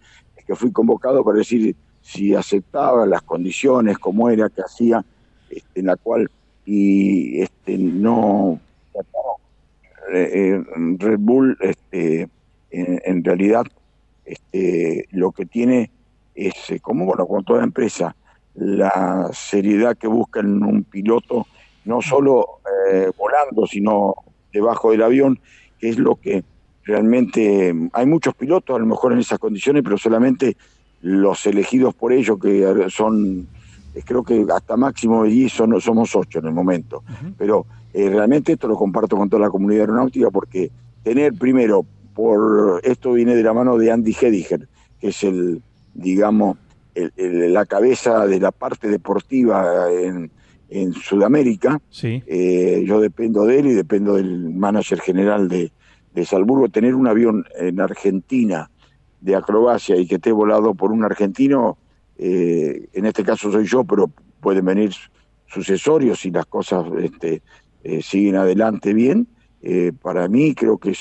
que 0.45 0.55
fui 0.55 0.71
convocado 0.71 1.23
para 1.23 1.37
decir 1.37 1.75
si 2.03 2.35
aceptaba 2.35 3.07
las 3.07 3.23
condiciones, 3.23 3.97
cómo 3.97 4.29
era, 4.29 4.49
que 4.49 4.61
hacía, 4.61 5.03
este, 5.49 5.79
en 5.79 5.87
la 5.87 5.95
cual, 5.95 6.29
y 6.65 7.41
este, 7.41 7.77
no. 7.77 8.59
Eh, 10.13 10.29
eh, 10.33 10.63
Red 10.99 11.17
Bull, 11.19 11.57
este, 11.61 12.29
en, 12.69 13.01
en 13.03 13.23
realidad, 13.23 13.65
este, 14.25 15.07
lo 15.11 15.31
que 15.31 15.45
tiene 15.45 15.89
es, 16.35 16.53
eh, 16.69 16.79
como 16.79 17.05
bueno, 17.05 17.25
con 17.25 17.43
toda 17.43 17.63
empresa, 17.63 18.15
la 18.55 19.29
seriedad 19.33 19.97
que 19.97 20.07
busca 20.07 20.41
en 20.41 20.63
un 20.63 20.83
piloto, 20.83 21.47
no 21.85 22.01
solo 22.01 22.59
eh, 22.91 23.09
volando, 23.17 23.65
sino 23.65 24.15
debajo 24.51 24.91
del 24.91 25.03
avión, 25.03 25.39
que 25.79 25.89
es 25.89 25.97
lo 25.97 26.15
que 26.15 26.43
realmente 26.83 27.73
hay 27.93 28.05
muchos 28.05 28.35
pilotos 28.35 28.75
a 28.75 28.79
lo 28.79 28.85
mejor 28.85 29.13
en 29.13 29.19
esas 29.19 29.39
condiciones, 29.39 29.83
pero 29.83 29.97
solamente 29.97 30.57
los 31.03 31.45
elegidos 31.45 31.93
por 31.93 32.13
ellos, 32.13 32.39
que 32.39 32.87
son, 32.89 33.47
eh, 33.93 34.01
creo 34.03 34.23
que 34.23 34.45
hasta 34.53 34.75
máximo 34.77 35.23
de 35.23 35.29
10 35.29 35.51
son, 35.53 35.81
somos 35.81 36.15
8 36.15 36.39
en 36.39 36.45
el 36.47 36.53
momento. 36.53 37.03
Pero 37.37 37.65
realmente 37.93 38.53
esto 38.53 38.67
lo 38.67 38.75
comparto 38.75 39.15
con 39.15 39.29
toda 39.29 39.43
la 39.43 39.49
comunidad 39.49 39.81
aeronáutica 39.81 40.31
porque 40.31 40.71
tener 41.03 41.33
primero, 41.33 41.85
por 42.15 42.81
esto 42.83 43.13
viene 43.13 43.35
de 43.35 43.43
la 43.43 43.53
mano 43.53 43.77
de 43.77 43.91
Andy 43.91 44.15
Hediger, 44.19 44.67
que 44.99 45.09
es 45.09 45.23
el, 45.23 45.61
digamos, 45.93 46.57
la 47.17 47.65
cabeza 47.65 48.25
de 48.25 48.39
la 48.39 48.51
parte 48.51 48.87
deportiva 48.87 49.91
en, 49.91 50.31
Sudamérica. 50.93 51.79
Eh, 52.01 52.83
yo 52.87 52.99
dependo 52.99 53.45
de 53.45 53.59
él 53.59 53.67
y 53.67 53.73
dependo 53.73 54.15
del 54.15 54.49
manager 54.55 54.99
general 55.01 55.47
de, 55.47 55.71
de 56.13 56.25
Salzburgo. 56.25 56.69
Tener 56.69 56.95
un 56.95 57.07
avión 57.07 57.45
en 57.59 57.79
Argentina 57.79 58.71
de 59.23 59.35
acrobacia 59.35 59.95
y 59.95 60.05
que 60.05 60.15
esté 60.15 60.31
volado 60.31 60.75
por 60.75 60.91
un 60.91 61.03
argentino, 61.03 61.77
eh, 62.17 62.89
en 62.93 63.05
este 63.05 63.23
caso 63.23 63.51
soy 63.51 63.65
yo, 63.65 63.83
pero 63.83 64.11
pueden 64.41 64.65
venir 64.65 64.91
sucesorios 65.47 66.19
si 66.19 66.31
las 66.31 66.45
cosas 66.45 66.85
este, 67.01 67.41
eh, 67.83 68.01
siguen 68.01 68.35
adelante 68.35 68.93
bien. 68.93 69.27
para 70.01 70.27
mí 70.27 70.53
creo 70.53 70.77
que 70.77 70.93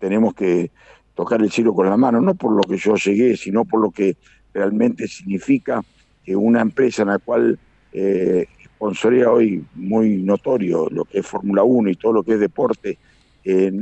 tenemos 0.00 0.34
que 0.34 0.72
tocar 1.14 1.40
el 1.40 1.50
cielo 1.50 1.74
con 1.74 1.88
la 1.88 1.96
mano, 1.96 2.20
no 2.20 2.34
por 2.34 2.52
lo 2.52 2.62
que 2.62 2.76
yo 2.76 2.96
llegué, 2.96 3.36
sino 3.36 3.64
por 3.64 3.80
lo 3.80 3.92
que 3.92 4.16
realmente 4.52 5.06
significa 5.06 5.84
que 6.24 6.34
una 6.34 6.60
empresa 6.60 7.02
en 7.02 7.08
la 7.08 7.18
cual 7.18 7.58
eh, 7.92 8.46
sponsorea 8.64 9.30
hoy 9.30 9.64
muy 9.74 10.18
notorio 10.18 10.88
lo 10.90 11.04
que 11.04 11.18
es 11.18 11.26
Fórmula 11.26 11.62
1 11.62 11.90
y 11.90 11.96
todo 11.96 12.12
lo 12.12 12.22
que 12.22 12.34
es 12.34 12.40
deporte, 12.40 12.98
eh, 13.44 13.72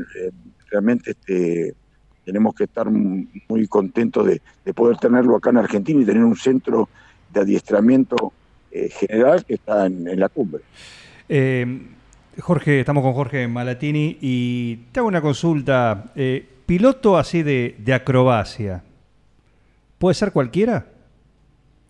realmente 0.70 1.10
este, 1.10 1.74
tenemos 2.26 2.54
que 2.54 2.64
estar 2.64 2.90
muy 2.90 3.68
contentos 3.68 4.26
de, 4.26 4.74
poder 4.74 4.98
tenerlo 4.98 5.36
acá 5.36 5.50
en 5.50 5.58
Argentina 5.58 6.02
y 6.02 6.04
tener 6.04 6.24
un 6.24 6.36
centro 6.36 6.88
de 7.32 7.40
adiestramiento 7.40 8.32
eh, 8.70 8.90
general 8.90 9.44
que 9.44 9.54
está 9.54 9.86
en, 9.86 10.18
la 10.18 10.28
cumbre. 10.28 10.62
Eh, 11.28 11.86
Jorge, 12.40 12.80
estamos 12.80 13.02
con 13.02 13.14
Jorge 13.14 13.48
Malatini 13.48 14.18
y 14.20 14.76
te 14.92 15.00
hago 15.00 15.08
una 15.08 15.22
consulta 15.22 16.12
piloto 16.66 17.16
así 17.16 17.42
de, 17.42 17.94
acrobacia, 17.94 18.82
¿puede 19.98 20.14
ser 20.14 20.32
cualquiera? 20.32 20.86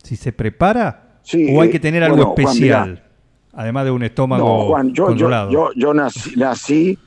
Si 0.02 0.14
se 0.14 0.32
prepara, 0.32 1.18
o 1.50 1.62
hay 1.62 1.70
que 1.70 1.80
tener 1.80 2.04
algo 2.04 2.34
especial, 2.34 3.02
además 3.52 3.86
de 3.86 3.90
un 3.90 4.02
estómago 4.04 4.76
yo, 4.92 5.06
controlado. 5.06 5.72
Yo, 5.74 5.94
nací, 5.94 6.36
nací 6.36 6.98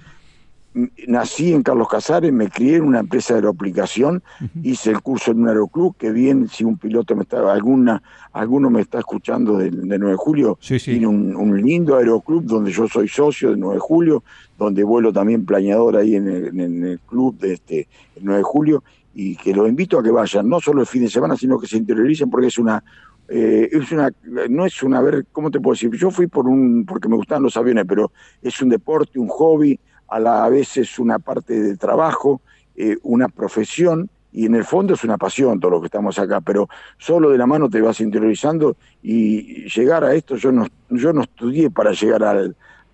en 1.53 1.63
Carlos 1.63 1.88
Casares, 1.88 2.31
me 2.31 2.50
crié 2.50 2.77
en 2.77 2.83
una 2.83 3.00
empresa 3.00 3.33
de 3.33 3.39
aeroplicación, 3.39 4.24
hice 4.63 4.91
el 4.91 5.01
curso 5.01 5.31
en 5.31 5.41
un 5.41 5.50
aeroclub, 5.50 5.95
que 5.98 6.12
bien 6.12 6.48
si 6.48 6.63
un 6.63 6.77
piloto 6.77 7.15
me 7.15 7.24
está, 7.24 7.51
alguna, 7.51 8.01
alguno 8.33 8.69
me 8.69 8.81
está 8.81 9.00
escuchando 9.00 9.57
de, 9.57 9.71
9 9.71 10.12
de 10.12 10.15
julio, 10.15 10.57
tiene 10.62 11.07
un, 11.07 11.62
lindo 11.62 11.98
aeroclub 11.98 12.43
donde 12.45 12.71
yo 12.71 12.88
soy 12.88 13.07
socio 13.07 13.51
de 13.51 13.57
9 13.57 13.75
de 13.75 13.79
julio, 13.79 14.24
donde 14.57 14.83
vuelo 14.83 15.12
también 15.12 15.45
planeador 15.45 15.98
ahí 15.98 16.15
en 16.15 16.27
el, 16.27 17.00
club 17.07 17.38
de 17.38 17.53
este 17.53 17.88
9 18.21 18.38
de 18.38 18.43
julio, 18.43 18.83
y 19.13 19.36
que 19.36 19.53
los 19.53 19.67
invito 19.67 20.00
a 20.00 20.03
que 20.03 20.12
vayan, 20.12 20.48
no 20.48 20.59
solo 20.59 20.81
el 20.81 20.88
fin 20.88 21.01
de 21.01 21.09
semana, 21.09 21.36
sino 21.36 21.59
que 21.59 21.67
se 21.67 21.77
interioricen 21.77 22.29
porque 22.29 22.48
es 22.48 22.57
una, 22.57 22.83
eh, 23.27 23.69
es 23.71 23.91
una, 23.91 24.09
no 24.50 24.65
es 24.65 24.81
una, 24.81 25.00
a 25.00 25.01
ver, 25.01 25.25
¿cómo 25.31 25.51
te 25.51 25.59
puedo 25.59 25.74
decir? 25.74 25.91
Yo 25.91 26.09
fui 26.09 26.27
por 26.27 26.48
un, 26.48 26.86
porque 26.86 27.07
me 27.07 27.15
gustan 27.15 27.43
los 27.43 27.55
aviones, 27.57 27.86
pero 27.88 28.12
es 28.41 28.59
un 28.62 28.69
deporte, 28.69 29.19
un 29.19 29.27
hobby, 29.27 29.79
a 30.10 30.20
la 30.20 30.48
vez 30.50 30.78
es 30.78 31.00
una 31.00 31.20
parte 31.20 31.60
de 31.60 31.78
trabajo, 31.78 32.42
eh, 32.75 32.98
una 33.04 33.30
profesión, 33.30 34.10
y 34.32 34.46
en 34.46 34.56
el 34.56 34.63
fondo 34.63 34.94
es 34.94 35.04
una 35.04 35.18
pasión 35.18 35.60
todo 35.60 35.72
lo 35.72 35.82
que 35.82 35.88
estamos 35.88 36.20
acá, 36.20 36.39
pero 36.42 36.70
solo 36.98 37.32
de 37.32 37.38
la 37.38 37.48
mano 37.48 37.70
te 37.70 37.82
vas 37.82 38.00
interiorizando 38.00 38.78
y 39.01 39.68
llegar 39.70 40.04
a 40.04 40.13
esto, 40.13 40.36
yo 40.36 40.51
no, 40.51 40.68
yo 40.89 41.12
no 41.13 41.22
estudié 41.22 41.72
para 41.72 41.94
llegar 41.94 42.24
a 42.24 42.44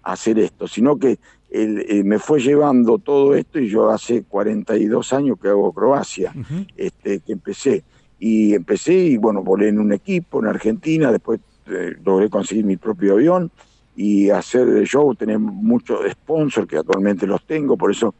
hacer 0.03 0.39
esto, 0.39 0.67
sino 0.67 0.97
que 0.97 1.19
eh, 1.49 2.03
me 2.03 2.19
fue 2.19 2.39
llevando 2.39 2.97
todo 2.99 3.35
esto 3.35 3.59
y 3.59 3.69
yo 3.69 3.89
hace 3.89 4.23
42 4.23 5.13
años 5.13 5.37
que 5.41 5.49
hago 5.49 5.71
Croacia, 5.71 6.33
este, 6.75 7.19
que 7.19 7.33
empecé. 7.33 7.83
Y 8.19 8.53
empecé 8.53 8.93
y 8.93 9.17
bueno, 9.17 9.43
volé 9.43 9.69
en 9.69 9.79
un 9.79 9.93
equipo 9.93 10.39
en 10.39 10.47
Argentina, 10.47 11.11
después 11.11 11.39
eh, 11.67 11.95
logré 12.03 12.29
conseguir 12.29 12.65
mi 12.65 12.77
propio 12.77 13.13
avión 13.13 13.51
y 13.95 14.29
hacer 14.29 14.83
show, 14.83 15.15
tener 15.15 15.39
muchos 15.39 15.99
sponsors 16.11 16.67
que 16.67 16.77
actualmente 16.77 17.25
los 17.25 17.45
tengo, 17.45 17.77
por 17.77 17.91
eso, 17.91 18.13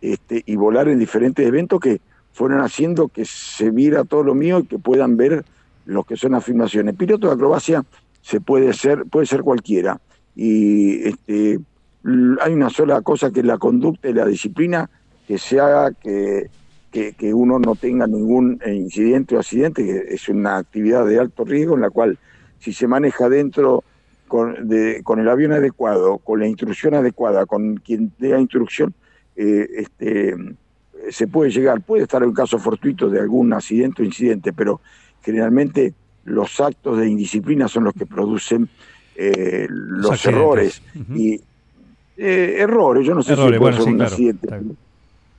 este, 0.00 0.42
y 0.44 0.56
volar 0.56 0.88
en 0.88 0.98
diferentes 0.98 1.46
eventos 1.46 1.80
que 1.80 2.00
fueron 2.32 2.60
haciendo 2.60 3.08
que 3.08 3.24
se 3.24 3.70
viera 3.70 4.04
todo 4.04 4.22
lo 4.22 4.34
mío 4.34 4.58
y 4.58 4.66
que 4.66 4.78
puedan 4.78 5.16
ver 5.16 5.44
lo 5.86 6.04
que 6.04 6.16
son 6.16 6.34
afirmaciones. 6.34 6.94
Piloto 6.94 7.28
de 7.28 7.34
acrobacia 7.34 7.84
se 8.20 8.40
puede 8.40 8.72
ser, 8.74 9.06
puede 9.06 9.26
ser 9.26 9.42
cualquiera. 9.42 9.98
Y 10.34 11.08
este, 11.08 11.58
hay 12.42 12.52
una 12.52 12.68
sola 12.68 13.00
cosa 13.00 13.30
que 13.30 13.40
es 13.40 13.46
la 13.46 13.56
conducta 13.56 14.10
y 14.10 14.12
la 14.12 14.26
disciplina 14.26 14.90
que 15.26 15.38
se 15.38 15.58
haga 15.58 15.92
que, 15.92 16.50
que, 16.92 17.34
uno 17.34 17.58
no 17.58 17.74
tenga 17.74 18.06
ningún 18.06 18.60
incidente 18.66 19.36
o 19.36 19.40
accidente, 19.40 19.84
que 19.84 20.14
es 20.14 20.28
una 20.28 20.58
actividad 20.58 21.06
de 21.06 21.18
alto 21.18 21.44
riesgo 21.44 21.74
en 21.74 21.80
la 21.80 21.90
cual 21.90 22.18
si 22.58 22.72
se 22.72 22.86
maneja 22.86 23.28
dentro 23.28 23.82
con, 24.26 24.68
de, 24.68 25.02
con 25.02 25.20
el 25.20 25.28
avión 25.28 25.52
adecuado, 25.52 26.18
con 26.18 26.40
la 26.40 26.46
instrucción 26.46 26.94
adecuada, 26.94 27.46
con 27.46 27.76
quien 27.76 28.12
dé 28.18 28.30
la 28.30 28.40
instrucción, 28.40 28.94
eh, 29.36 29.68
este, 29.76 30.34
se 31.10 31.26
puede 31.28 31.50
llegar. 31.50 31.80
Puede 31.82 32.04
estar 32.04 32.22
un 32.24 32.32
caso 32.32 32.58
fortuito 32.58 33.08
de 33.08 33.20
algún 33.20 33.52
accidente 33.52 34.02
o 34.02 34.04
incidente, 34.04 34.52
pero 34.52 34.80
generalmente 35.22 35.94
los 36.24 36.60
actos 36.60 36.98
de 36.98 37.08
indisciplina 37.08 37.68
son 37.68 37.84
los 37.84 37.94
que 37.94 38.06
producen 38.06 38.68
eh, 39.14 39.66
los, 39.68 40.24
errores. 40.26 40.82
Y 41.14 41.40
eh, 42.16 42.56
errores, 42.58 43.06
yo 43.06 43.14
no 43.14 43.22
sé 43.22 43.36
si 43.36 43.42
ser 43.42 43.60
un 43.60 44.02
accidente. 44.02 44.48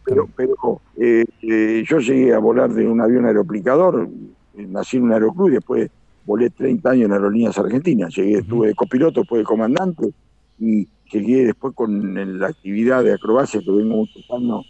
Pero, 0.06 0.30
pero 0.36 0.56
yo 0.96 2.00
llegué 2.00 2.34
a 2.34 2.40
volar 2.40 2.72
de 2.72 2.88
un 2.88 3.02
avión 3.02 3.26
aeroplicador, 3.26 4.08
nací 4.56 4.98
en 4.98 5.04
un 5.04 5.12
aeroclub 5.12 5.50
y 5.50 5.54
después 5.54 5.92
volé 6.28 6.50
30 6.50 6.90
años 6.90 7.06
en 7.06 7.14
Aerolíneas 7.14 7.58
Argentinas, 7.58 8.14
llegué, 8.14 8.40
estuve 8.40 8.68
de 8.68 8.76
copiloto, 8.76 9.22
después 9.22 9.40
de 9.40 9.46
comandante 9.46 10.14
y 10.60 10.86
llegué 11.10 11.46
después 11.46 11.74
con 11.74 12.40
la 12.40 12.48
actividad 12.48 13.04
de 13.04 13.14
acrobacia 13.14 13.62
que 13.62 13.72
vengo 13.72 13.96
muchos 13.96 14.30
años 14.32 14.66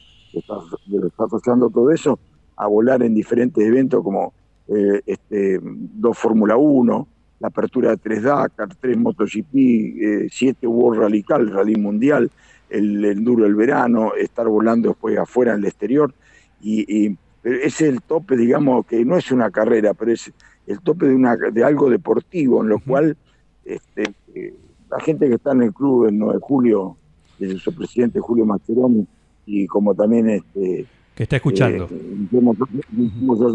desarrollando 0.85 1.69
todo 1.71 1.89
eso, 1.89 2.19
a 2.55 2.67
volar 2.67 3.01
en 3.01 3.15
diferentes 3.15 3.65
eventos 3.65 4.03
como 4.03 4.33
eh, 4.67 5.01
este, 5.05 5.59
dos 5.63 6.15
Fórmula 6.15 6.57
1, 6.57 7.07
la 7.39 7.47
apertura 7.47 7.89
de 7.89 7.97
tres 7.97 8.21
Dakar, 8.21 8.69
tres 8.79 8.95
MotoGP, 8.95 9.55
eh, 9.55 10.27
siete 10.29 10.67
World 10.67 11.01
Rally 11.01 11.23
Cal, 11.23 11.49
Rally 11.49 11.75
Mundial, 11.75 12.29
el 12.69 13.03
Enduro 13.03 13.45
del 13.45 13.55
verano, 13.55 14.13
estar 14.15 14.47
volando 14.47 14.89
después 14.89 15.17
afuera 15.17 15.53
en 15.53 15.59
el 15.59 15.65
exterior. 15.65 16.13
Y, 16.61 17.07
y 17.07 17.17
ese 17.43 17.65
es 17.87 17.93
el 17.93 18.01
tope, 18.01 18.35
digamos, 18.35 18.85
que 18.85 19.03
no 19.05 19.17
es 19.17 19.31
una 19.31 19.49
carrera, 19.49 19.93
pero 19.93 20.11
es 20.11 20.31
el 20.67 20.79
tope 20.81 21.07
de, 21.07 21.15
una, 21.15 21.36
de 21.36 21.63
algo 21.63 21.89
deportivo, 21.89 22.62
en 22.62 22.69
lo 22.69 22.79
cual 22.79 23.17
este, 23.65 24.13
eh, 24.36 24.53
la 24.89 25.00
gente 25.00 25.27
que 25.27 25.36
está 25.36 25.53
en 25.53 25.63
el 25.63 25.74
club 25.74 26.05
el 26.05 26.17
9 26.17 26.36
de 26.36 26.39
julio, 26.39 26.97
desde 27.39 27.57
su 27.57 27.74
presidente 27.74 28.19
Julio 28.19 28.45
Mascheroni, 28.45 29.07
y 29.45 29.65
como 29.65 29.95
también 29.95 30.29
este 30.29 30.86
que 31.17 31.24
está 31.24 31.38
escuchando. 31.38 31.89
Eh, 31.91 32.27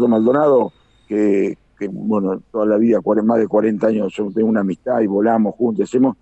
Maldonado, 0.09 0.73
que, 1.07 1.57
bueno, 1.89 2.41
toda 2.51 2.65
la 2.65 2.77
vida, 2.77 2.99
más 3.23 3.39
de 3.39 3.47
40 3.47 3.87
años, 3.87 4.13
yo 4.13 4.29
tengo 4.33 4.49
una 4.49 4.59
amistad 4.59 4.99
y 4.99 5.07
volamos 5.07 5.55
juntos, 5.55 5.89
hacemos, 5.89 6.17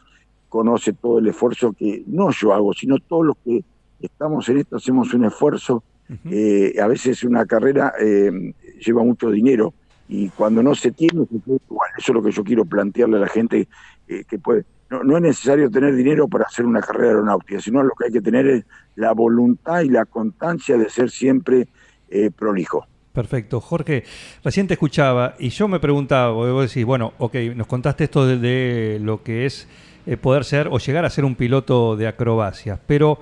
conoce 0.48 0.94
todo 0.94 1.18
el 1.18 1.28
esfuerzo 1.28 1.74
que 1.74 2.04
no 2.06 2.30
yo 2.30 2.54
hago, 2.54 2.74
sino 2.74 3.00
todos 3.00 3.26
los 3.26 3.38
que 3.44 3.64
estamos 4.00 4.48
en 4.50 4.60
esto 4.60 4.76
hacemos 4.76 5.12
un 5.16 5.26
esfuerzo. 5.26 5.84
Eh, 6.26 6.76
a 6.80 6.86
veces 6.86 7.24
una 7.24 7.46
carrera 7.48 7.94
eh, 8.00 8.54
lleva 8.86 9.04
mucho 9.04 9.32
dinero, 9.32 9.74
y 10.12 10.28
cuando 10.28 10.62
no 10.62 10.76
se 10.76 10.92
tiene, 10.92 11.22
Eso 11.24 11.62
es 11.98 12.10
lo 12.10 12.22
que 12.22 12.32
yo 12.32 12.44
quiero 12.44 12.66
plantearle 12.66 13.16
a 13.16 13.22
la 13.22 13.30
gente 13.30 13.70
eh, 14.10 14.26
que 14.28 14.38
puede. 14.38 14.66
No, 14.90 15.16
es 15.16 15.24
necesario 15.24 15.72
tener 15.72 15.96
dinero 15.96 16.28
para 16.28 16.44
hacer 16.44 16.66
una 16.66 16.82
carrera 16.82 17.12
aeronáutica, 17.12 17.62
sino 17.62 17.82
lo 17.82 17.94
que 17.98 18.08
hay 18.08 18.12
que 18.12 18.20
tener 18.20 18.46
es 18.46 18.66
la 18.96 19.14
voluntad 19.14 19.80
y 19.80 19.90
la 19.90 20.04
constancia 20.04 20.78
de 20.78 20.90
ser 20.90 21.10
siempre 21.10 21.70
eh, 22.10 22.30
prolijo. 22.30 22.86
Perfecto. 23.14 23.62
Jorge, 23.62 24.04
recién 24.44 24.68
te 24.68 24.74
escuchaba 24.74 25.36
y 25.40 25.48
yo 25.48 25.70
me 25.70 25.80
preguntaba, 25.80 26.32
vos 26.32 26.68
decís, 26.68 26.86
bueno, 26.86 27.14
ok, 27.18 27.36
nos 27.56 27.68
contaste 27.68 28.04
esto 28.04 28.28
de, 28.28 29.00
lo 29.02 29.24
que 29.24 29.46
es 29.46 29.66
eh, 30.06 30.18
poder 30.18 30.44
ser 30.44 30.68
o 30.70 30.78
llegar 30.78 31.06
a 31.06 31.10
ser 31.10 31.24
un 31.24 31.36
piloto 31.36 31.96
de 31.96 32.08
acrobacia, 32.08 32.78
pero 32.86 33.20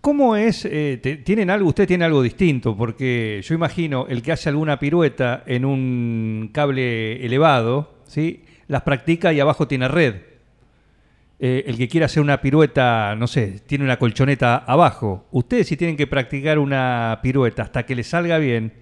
¿Cómo 0.00 0.34
es? 0.34 0.64
Eh, 0.64 1.20
¿Tienen 1.24 1.50
algo? 1.50 1.68
Usted 1.68 1.86
tiene 1.86 2.06
algo 2.06 2.22
distinto, 2.22 2.74
porque 2.74 3.42
yo 3.44 3.54
imagino 3.54 4.06
el 4.08 4.22
que 4.22 4.32
hace 4.32 4.48
alguna 4.48 4.78
pirueta 4.78 5.42
en 5.46 5.66
un 5.66 6.50
cable 6.54 7.24
elevado, 7.24 7.96
¿sí? 8.06 8.44
las 8.66 8.82
practica 8.82 9.32
y 9.32 9.40
abajo 9.40 9.68
tiene 9.68 9.88
red. 9.88 10.14
Eh, 11.38 11.64
el 11.66 11.76
que 11.76 11.88
quiere 11.88 12.04
hacer 12.04 12.22
una 12.22 12.40
pirueta, 12.40 13.14
no 13.16 13.26
sé, 13.26 13.60
tiene 13.66 13.84
una 13.84 13.98
colchoneta 13.98 14.56
abajo. 14.58 15.26
Ustedes 15.32 15.66
si 15.68 15.76
tienen 15.76 15.96
que 15.96 16.06
practicar 16.06 16.58
una 16.58 17.18
pirueta 17.22 17.62
hasta 17.62 17.84
que 17.84 17.94
le 17.94 18.04
salga 18.04 18.38
bien, 18.38 18.72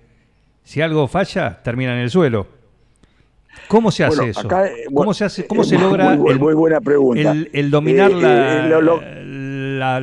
si 0.63 0.81
algo 0.83 1.09
falla, 1.09 1.63
termina 1.63 1.95
en 1.95 2.01
el 2.01 2.11
suelo. 2.11 2.47
¿Cómo 3.67 3.91
se 3.91 4.05
hace 4.05 4.31
eso? 4.31 4.49
Eh, 4.65 4.85
¿Cómo 4.95 5.15
se, 5.15 5.25
hace, 5.25 5.47
cómo 5.47 5.65
se 5.65 5.79
logra 5.79 6.13
el, 6.13 7.71
dominar 7.71 8.13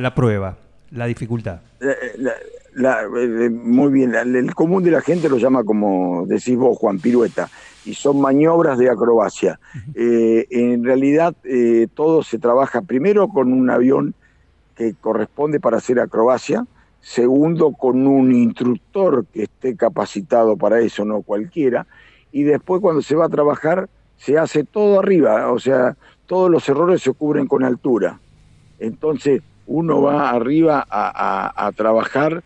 la 0.00 0.14
prueba? 0.14 0.58
La 0.90 1.06
dificultad. 1.06 1.60
Eh, 1.80 3.50
muy 3.50 3.90
bien, 3.90 4.14
el 4.14 4.54
común 4.54 4.82
de 4.82 4.90
la 4.90 5.00
gente 5.00 5.28
lo 5.28 5.38
llama 5.38 5.64
como 5.64 6.26
decís 6.26 6.56
vos, 6.56 6.76
Juan, 6.78 6.98
pirueta, 6.98 7.48
y 7.84 7.94
son 7.94 8.20
maniobras 8.20 8.78
de 8.78 8.90
acrobacia. 8.90 9.58
Eh, 9.94 10.46
en 10.50 10.84
realidad 10.84 11.34
eh, 11.44 11.88
todo 11.94 12.22
se 12.22 12.38
trabaja 12.38 12.82
primero 12.82 13.28
con 13.28 13.52
un 13.52 13.70
avión 13.70 14.14
que 14.74 14.94
corresponde 14.94 15.58
para 15.58 15.78
hacer 15.78 15.98
acrobacia, 16.00 16.66
segundo 17.00 17.72
con 17.72 18.06
un 18.06 18.32
instructor 18.32 19.24
que 19.32 19.44
esté 19.44 19.74
capacitado 19.74 20.56
para 20.56 20.80
eso, 20.80 21.04
no 21.04 21.22
cualquiera, 21.22 21.86
y 22.30 22.42
después 22.42 22.82
cuando 22.82 23.00
se 23.00 23.14
va 23.14 23.26
a 23.26 23.30
trabajar 23.30 23.88
se 24.18 24.38
hace 24.38 24.64
todo 24.64 25.00
arriba, 25.00 25.50
o 25.52 25.58
sea, 25.58 25.96
todos 26.26 26.50
los 26.50 26.68
errores 26.68 27.02
se 27.02 27.12
cubren 27.12 27.46
con 27.46 27.64
altura. 27.64 28.20
Entonces, 28.78 29.42
uno 29.66 30.00
va 30.00 30.30
arriba 30.30 30.86
a, 30.88 31.72
trabajar 31.74 32.42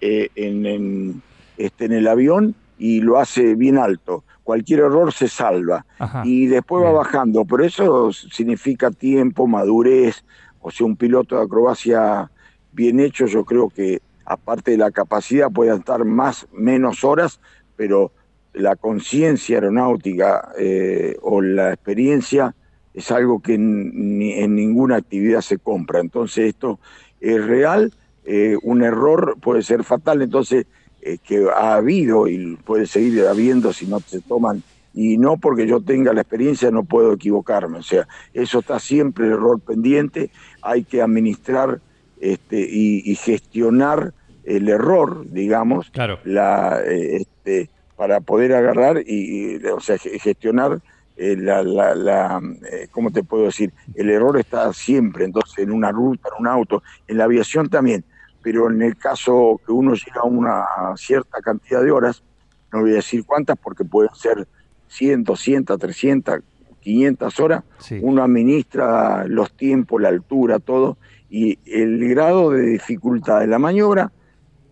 eh, 0.00 0.28
en, 0.34 1.22
este, 1.56 1.84
en 1.86 1.92
el 1.92 2.08
avión 2.08 2.54
y 2.78 3.00
lo 3.00 3.18
hace 3.18 3.54
bien 3.54 3.78
alto. 3.78 4.24
Cualquier 4.44 4.80
error 4.80 5.12
se 5.12 5.28
salva. 5.28 5.84
y 6.24 6.46
después 6.46 6.84
va 6.84 6.92
bajando. 6.92 7.44
Pero 7.44 7.64
eso 7.64 8.12
significa 8.12 8.90
tiempo, 8.90 9.46
madurez. 9.46 10.24
O 10.60 10.70
sea, 10.70 10.86
un 10.86 10.96
piloto 10.96 11.36
de 11.36 11.44
acrobacia 11.44 12.30
bien 12.72 13.00
hecho, 13.00 13.26
yo 13.26 13.44
creo 13.44 13.68
que 13.68 14.00
aparte 14.24 14.72
de 14.72 14.78
la 14.78 14.90
capacidad 14.90 15.50
puede 15.50 15.74
estar 15.74 16.04
más, 16.04 16.46
menos 16.52 17.02
horas, 17.04 17.40
pero 17.76 18.12
la 18.52 18.76
conciencia 18.76 19.56
aeronáutica 19.56 20.52
eh, 20.58 21.16
o 21.22 21.40
la 21.40 21.72
experiencia 21.72 22.54
es 22.94 23.10
algo 23.10 23.40
que 23.40 23.54
en, 23.54 24.20
en 24.20 24.54
ninguna 24.54 24.96
actividad 24.96 25.40
se 25.40 25.58
compra. 25.58 26.00
Entonces 26.00 26.48
esto 26.48 26.78
es 27.20 27.44
real, 27.44 27.92
eh, 28.24 28.56
un 28.62 28.82
error 28.82 29.36
puede 29.40 29.62
ser 29.62 29.84
fatal, 29.84 30.22
entonces 30.22 30.66
eh, 31.02 31.18
que 31.22 31.46
ha 31.48 31.74
habido 31.74 32.28
y 32.28 32.56
puede 32.56 32.86
seguir 32.86 33.26
habiendo 33.26 33.72
si 33.72 33.86
no 33.86 34.00
se 34.00 34.20
toman, 34.20 34.62
y 34.92 35.18
no 35.18 35.36
porque 35.36 35.66
yo 35.66 35.80
tenga 35.80 36.12
la 36.12 36.22
experiencia 36.22 36.70
no 36.70 36.84
puedo 36.84 37.12
equivocarme, 37.12 37.78
o 37.78 37.82
sea, 37.82 38.06
eso 38.34 38.58
está 38.60 38.78
siempre 38.78 39.26
el 39.26 39.32
error 39.32 39.60
pendiente, 39.60 40.30
hay 40.62 40.84
que 40.84 41.00
administrar 41.00 41.80
este, 42.20 42.60
y, 42.60 43.14
gestionar 43.14 44.12
el 44.44 44.68
error, 44.68 45.24
digamos, 45.30 45.90
claro. 45.90 46.18
la, 46.24 46.82
eh, 46.84 47.22
este, 47.22 47.70
para 47.96 48.20
poder 48.20 48.52
agarrar 48.52 49.02
y, 49.06 49.56
o 49.66 49.80
sea, 49.80 49.96
gestionar 49.98 50.80
eh, 51.22 51.36
la, 51.36 51.62
la, 51.62 52.40
eh, 52.72 52.88
¿cómo 52.90 53.10
te 53.10 53.22
puedo 53.22 53.44
decir? 53.44 53.74
El 53.94 54.08
error 54.08 54.38
está 54.38 54.72
siempre, 54.72 55.26
entonces 55.26 55.58
en 55.58 55.70
una 55.70 55.92
ruta, 55.92 56.30
en 56.30 56.40
un 56.40 56.48
auto, 56.48 56.82
en 57.06 57.18
la 57.18 57.24
aviación 57.24 57.68
también, 57.68 58.02
pero 58.40 58.70
en 58.70 58.80
el 58.80 58.96
caso 58.96 59.60
que 59.66 59.70
uno 59.70 59.92
llega 59.92 60.22
a 60.22 60.26
una 60.26 60.64
cierta 60.96 61.42
cantidad 61.42 61.82
de 61.82 61.90
horas, 61.90 62.22
no 62.72 62.80
voy 62.80 62.92
a 62.92 62.94
decir 62.94 63.26
cuántas 63.26 63.58
porque 63.58 63.84
pueden 63.84 64.14
ser 64.14 64.48
100, 64.88 65.24
200, 65.24 65.78
300, 65.78 66.40
500 66.80 67.40
horas, 67.40 67.64
uno 68.00 68.22
administra 68.22 69.26
los 69.26 69.52
tiempos, 69.52 70.00
la 70.00 70.08
altura, 70.08 70.58
todo, 70.58 70.96
y 71.28 71.58
el 71.66 72.08
grado 72.08 72.50
de 72.52 72.62
dificultad 72.62 73.40
de 73.40 73.46
la 73.46 73.58
maniobra 73.58 74.10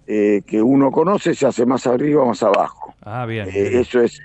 eh, 0.07 0.40
que 0.47 0.62
uno 0.62 0.90
conoce 0.90 1.35
se 1.35 1.47
hace 1.47 1.67
más 1.67 1.87
arriba 1.87 2.23
o 2.23 2.26
más 2.26 2.43
abajo. 2.43 2.95
Ah, 3.02 3.26
bien. 3.26 3.47
Eh, 3.49 3.81
eso 3.81 4.00
es, 4.00 4.19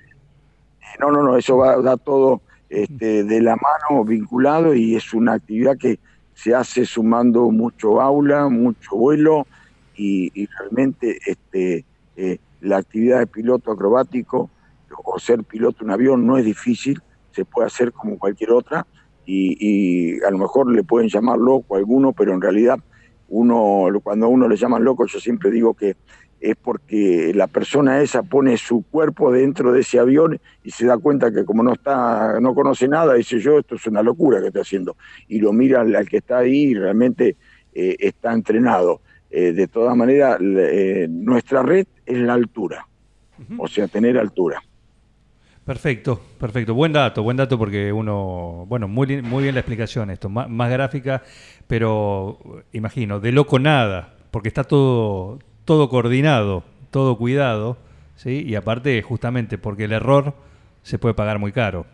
no, 0.99 1.11
no, 1.11 1.23
no, 1.23 1.37
eso 1.37 1.57
va, 1.57 1.77
da 1.81 1.97
todo 1.97 2.41
este, 2.69 3.23
de 3.23 3.41
la 3.41 3.55
mano 3.55 4.03
vinculado 4.03 4.73
y 4.73 4.95
es 4.95 5.13
una 5.13 5.33
actividad 5.33 5.77
que 5.77 5.99
se 6.33 6.55
hace 6.55 6.85
sumando 6.85 7.51
mucho 7.51 8.01
aula, 8.01 8.49
mucho 8.49 8.95
vuelo 8.95 9.45
y, 9.95 10.47
realmente 10.57 11.19
este, 11.25 11.85
eh, 12.15 12.39
la 12.61 12.77
actividad 12.77 13.19
de 13.19 13.27
piloto 13.27 13.71
acrobático 13.71 14.49
o 15.03 15.19
ser 15.19 15.43
piloto 15.43 15.79
de 15.79 15.85
un 15.85 15.91
avión 15.91 16.25
no 16.25 16.37
es 16.37 16.45
difícil, 16.45 17.01
se 17.31 17.45
puede 17.45 17.67
hacer 17.67 17.91
como 17.91 18.17
cualquier 18.17 18.51
otra 18.51 18.87
y, 19.25 20.21
a 20.23 20.31
lo 20.31 20.37
mejor 20.37 20.71
le 20.71 20.83
pueden 20.83 21.09
llamar 21.09 21.37
loco 21.37 21.75
a 21.75 21.77
alguno, 21.77 22.11
pero 22.13 22.33
en 22.33 22.41
realidad 22.41 22.79
uno 23.29 23.87
cuando 24.03 24.25
a 24.25 24.29
uno 24.29 24.47
le 24.47 24.57
llaman 24.57 24.83
loco 24.83 25.05
yo 25.05 25.19
siempre 25.19 25.49
digo 25.49 25.73
que 25.73 25.95
es 26.43 26.57
porque 26.57 27.31
la 27.33 27.47
persona 27.47 28.01
esa 28.01 28.21
pone 28.21 28.57
su 28.57 28.83
cuerpo 28.83 29.31
dentro 29.31 29.71
de 29.71 29.79
ese 29.79 29.97
avión 29.97 30.41
y 30.61 30.71
se 30.71 30.85
da 30.85 30.97
cuenta 30.97 31.31
que 31.31 31.45
como 31.45 31.63
no 31.63 31.71
está 31.71 32.37
no 32.41 32.53
conoce 32.53 32.89
nada 32.89 33.13
dice 33.13 33.39
yo 33.39 33.59
esto 33.59 33.75
es 33.75 33.87
una 33.87 34.03
locura 34.03 34.41
que 34.41 34.47
está 34.47 34.59
haciendo 34.59 34.97
y 35.29 35.39
lo 35.39 35.53
mira 35.53 35.79
al, 35.79 36.09
que 36.09 36.17
está 36.17 36.39
ahí 36.39 36.63
y 36.71 36.73
realmente 36.73 37.37
eh, 37.73 37.95
está 37.97 38.33
entrenado. 38.33 39.01
Eh, 39.31 39.53
de 39.53 39.67
todas 39.67 39.95
maneras 39.95 40.37
eh, 40.41 41.07
nuestra 41.09 41.63
red 41.63 41.87
es 42.05 42.17
la 42.17 42.33
altura. 42.33 42.87
O 43.57 43.67
sea 43.67 43.87
tener 43.87 44.17
altura. 44.17 44.61
Perfecto, 45.65 46.19
perfecto. 46.39 46.73
Buen 46.73 46.91
dato, 46.91 47.23
buen 47.23 47.37
dato 47.37 47.57
porque 47.57 47.91
uno, 47.93 48.65
bueno, 48.67 48.89
muy, 48.89 49.21
muy 49.21 49.43
bien 49.43 49.55
la 49.55 49.61
explicación 49.61 50.09
esto, 50.09 50.29
más, 50.29 50.49
más 50.49 50.69
gráfica, 50.69 51.23
pero 51.67 52.37
imagino, 52.73 53.21
de 53.21 53.31
loco 53.31 53.59
nada, 53.59 54.15
porque 54.29 54.49
está 54.49 54.65
todo, 54.65 55.39
todo 55.65 55.89
coordinado, 55.89 56.63
todo 56.91 57.17
cuidado, 57.17 57.77
¿sí? 58.15 58.43
Y 58.45 58.55
aparte, 58.55 59.01
justamente, 59.01 59.57
porque 59.57 59.85
el 59.85 59.93
error 59.93 60.33
se 60.83 60.99
puede 60.99 61.13
pagar 61.13 61.39
muy 61.39 61.51
caro. 61.51 61.85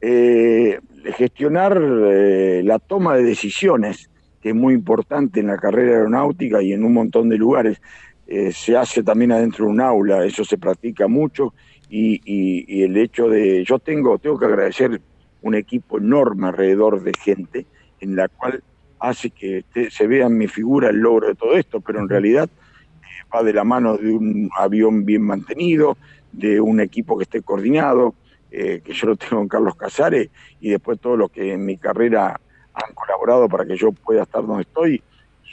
Eh, 0.00 0.80
gestionar 1.16 1.80
eh, 1.80 2.62
la 2.64 2.78
toma 2.78 3.16
de 3.16 3.22
decisiones, 3.22 4.10
que 4.40 4.50
es 4.50 4.54
muy 4.54 4.74
importante 4.74 5.40
en 5.40 5.46
la 5.46 5.58
carrera 5.58 5.92
aeronáutica 5.92 6.62
y 6.62 6.72
en 6.72 6.84
un 6.84 6.92
montón 6.92 7.28
de 7.28 7.38
lugares, 7.38 7.80
eh, 8.26 8.52
se 8.52 8.76
hace 8.76 9.02
también 9.02 9.32
adentro 9.32 9.66
de 9.66 9.70
un 9.70 9.80
aula, 9.80 10.24
eso 10.24 10.44
se 10.44 10.58
practica 10.58 11.06
mucho 11.06 11.54
y, 11.88 12.82
el 12.82 12.96
hecho 12.96 13.28
de, 13.28 13.64
yo 13.64 13.78
tengo, 13.78 14.18
tengo 14.18 14.38
que 14.38 14.46
agradecer 14.46 15.00
un 15.42 15.54
equipo 15.54 15.98
enorme 15.98 16.48
alrededor 16.48 17.02
de 17.02 17.12
gente 17.12 17.66
en 18.00 18.16
la 18.16 18.28
cual 18.28 18.62
hace 19.02 19.30
que 19.30 19.64
se 19.90 20.06
vea 20.06 20.26
en 20.26 20.38
mi 20.38 20.46
figura 20.46 20.90
el 20.90 20.98
logro 20.98 21.26
de 21.26 21.34
todo 21.34 21.54
esto, 21.54 21.80
pero 21.80 21.98
en 21.98 22.08
realidad 22.08 22.48
eh, 22.48 23.06
va 23.34 23.42
de 23.42 23.52
la 23.52 23.64
mano 23.64 23.96
de 23.96 24.12
un 24.12 24.48
avión 24.56 25.04
bien 25.04 25.22
mantenido, 25.22 25.96
de 26.30 26.60
un 26.60 26.80
equipo 26.80 27.18
que 27.18 27.24
esté 27.24 27.42
coordinado, 27.42 28.14
eh, 28.52 28.80
que 28.84 28.92
yo 28.92 29.08
lo 29.08 29.16
tengo 29.16 29.42
en 29.42 29.48
Carlos 29.48 29.74
Casares, 29.74 30.30
y 30.60 30.70
después 30.70 31.00
todo 31.00 31.16
lo 31.16 31.28
que 31.28 31.52
en 31.52 31.64
mi 31.64 31.78
carrera 31.78 32.40
han 32.74 32.94
colaborado 32.94 33.48
para 33.48 33.66
que 33.66 33.76
yo 33.76 33.90
pueda 33.90 34.22
estar 34.22 34.46
donde 34.46 34.62
estoy, 34.62 35.02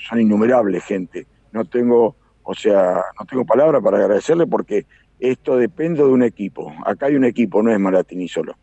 son 0.07 0.21
innumerables 0.21 0.83
gente. 0.85 1.25
No 1.51 1.65
tengo, 1.65 2.15
o 2.43 2.53
sea, 2.53 3.03
no 3.19 3.25
tengo 3.25 3.45
palabra 3.45 3.81
para 3.81 3.97
agradecerle 3.97 4.45
porque 4.45 4.85
esto 5.19 5.57
depende 5.57 6.03
de 6.03 6.09
un 6.09 6.21
equipo. 6.21 6.71
Acá 6.85 7.07
hay 7.07 7.15
un 7.15 7.25
equipo, 7.25 7.63
no 7.63 7.71
es 7.71 7.79
Maratini 7.79 8.27
solo. 8.27 8.55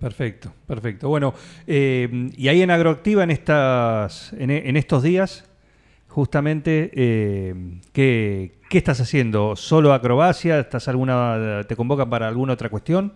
Perfecto, 0.00 0.50
perfecto. 0.66 1.10
Bueno, 1.10 1.34
eh, 1.66 2.30
y 2.34 2.48
ahí 2.48 2.62
en 2.62 2.70
Agroactiva, 2.70 3.22
en, 3.22 3.30
estas, 3.30 4.32
en, 4.32 4.76
estos 4.78 5.02
días, 5.02 5.44
justamente, 6.08 6.90
eh, 6.94 7.54
¿qué, 7.92 8.52
estás 8.70 9.02
haciendo? 9.02 9.56
¿Solo 9.56 9.92
acrobacia? 9.92 10.58
¿Estás 10.58 10.88
alguna, 10.88 11.64
¿Te 11.68 11.76
convocan 11.76 12.08
para 12.08 12.28
alguna 12.28 12.54
otra 12.54 12.70
cuestión? 12.70 13.12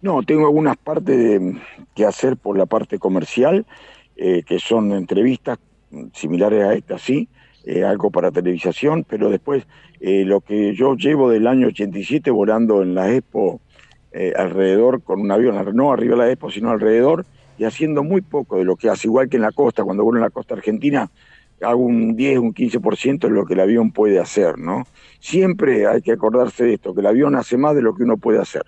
No, 0.00 0.22
tengo 0.22 0.46
algunas 0.46 0.78
partes 0.78 1.42
que 1.94 2.06
hacer 2.06 2.38
por 2.38 2.56
la 2.56 2.64
parte 2.64 2.98
comercial, 2.98 3.66
eh, 4.16 4.42
que 4.44 4.58
son 4.58 4.92
entrevistas 4.92 5.58
similares 6.14 6.64
a 6.64 6.72
esta, 6.72 6.96
sí, 6.96 7.28
algo 7.86 8.10
para 8.10 8.30
televisación, 8.30 9.04
pero 9.04 9.28
después 9.28 9.66
lo 10.00 10.40
que 10.40 10.74
yo 10.74 10.96
llevo 10.96 11.30
del 11.30 11.46
año 11.46 11.66
87 11.68 12.30
volando 12.30 12.82
en 12.82 12.94
la 12.94 13.12
Expo 13.12 13.60
eh, 14.12 14.32
alrededor 14.36 15.02
con 15.02 15.20
un 15.20 15.30
avión, 15.30 15.56
no 15.74 15.92
arriba 15.92 16.16
de 16.16 16.22
la 16.22 16.30
Expo, 16.30 16.50
sino 16.50 16.70
alrededor, 16.70 17.24
y 17.58 17.64
haciendo 17.64 18.02
muy 18.02 18.20
poco 18.20 18.58
de 18.58 18.64
lo 18.64 18.76
que 18.76 18.88
hace, 18.88 19.08
igual 19.08 19.28
que 19.28 19.36
en 19.36 19.42
la 19.42 19.52
costa, 19.52 19.84
cuando 19.84 20.04
vuelo 20.04 20.18
en 20.18 20.24
la 20.24 20.30
costa 20.30 20.54
argentina, 20.54 21.10
hago 21.62 21.80
un 21.80 22.16
10, 22.16 22.38
un 22.38 22.54
15% 22.54 23.20
de 23.20 23.30
lo 23.30 23.46
que 23.46 23.54
el 23.54 23.60
avión 23.60 23.92
puede 23.92 24.18
hacer, 24.18 24.58
¿no? 24.58 24.84
Siempre 25.20 25.86
hay 25.86 26.02
que 26.02 26.12
acordarse 26.12 26.64
de 26.64 26.74
esto, 26.74 26.94
que 26.94 27.00
el 27.00 27.06
avión 27.06 27.36
hace 27.36 27.56
más 27.56 27.74
de 27.74 27.82
lo 27.82 27.94
que 27.94 28.02
uno 28.02 28.16
puede 28.16 28.40
hacer. 28.40 28.64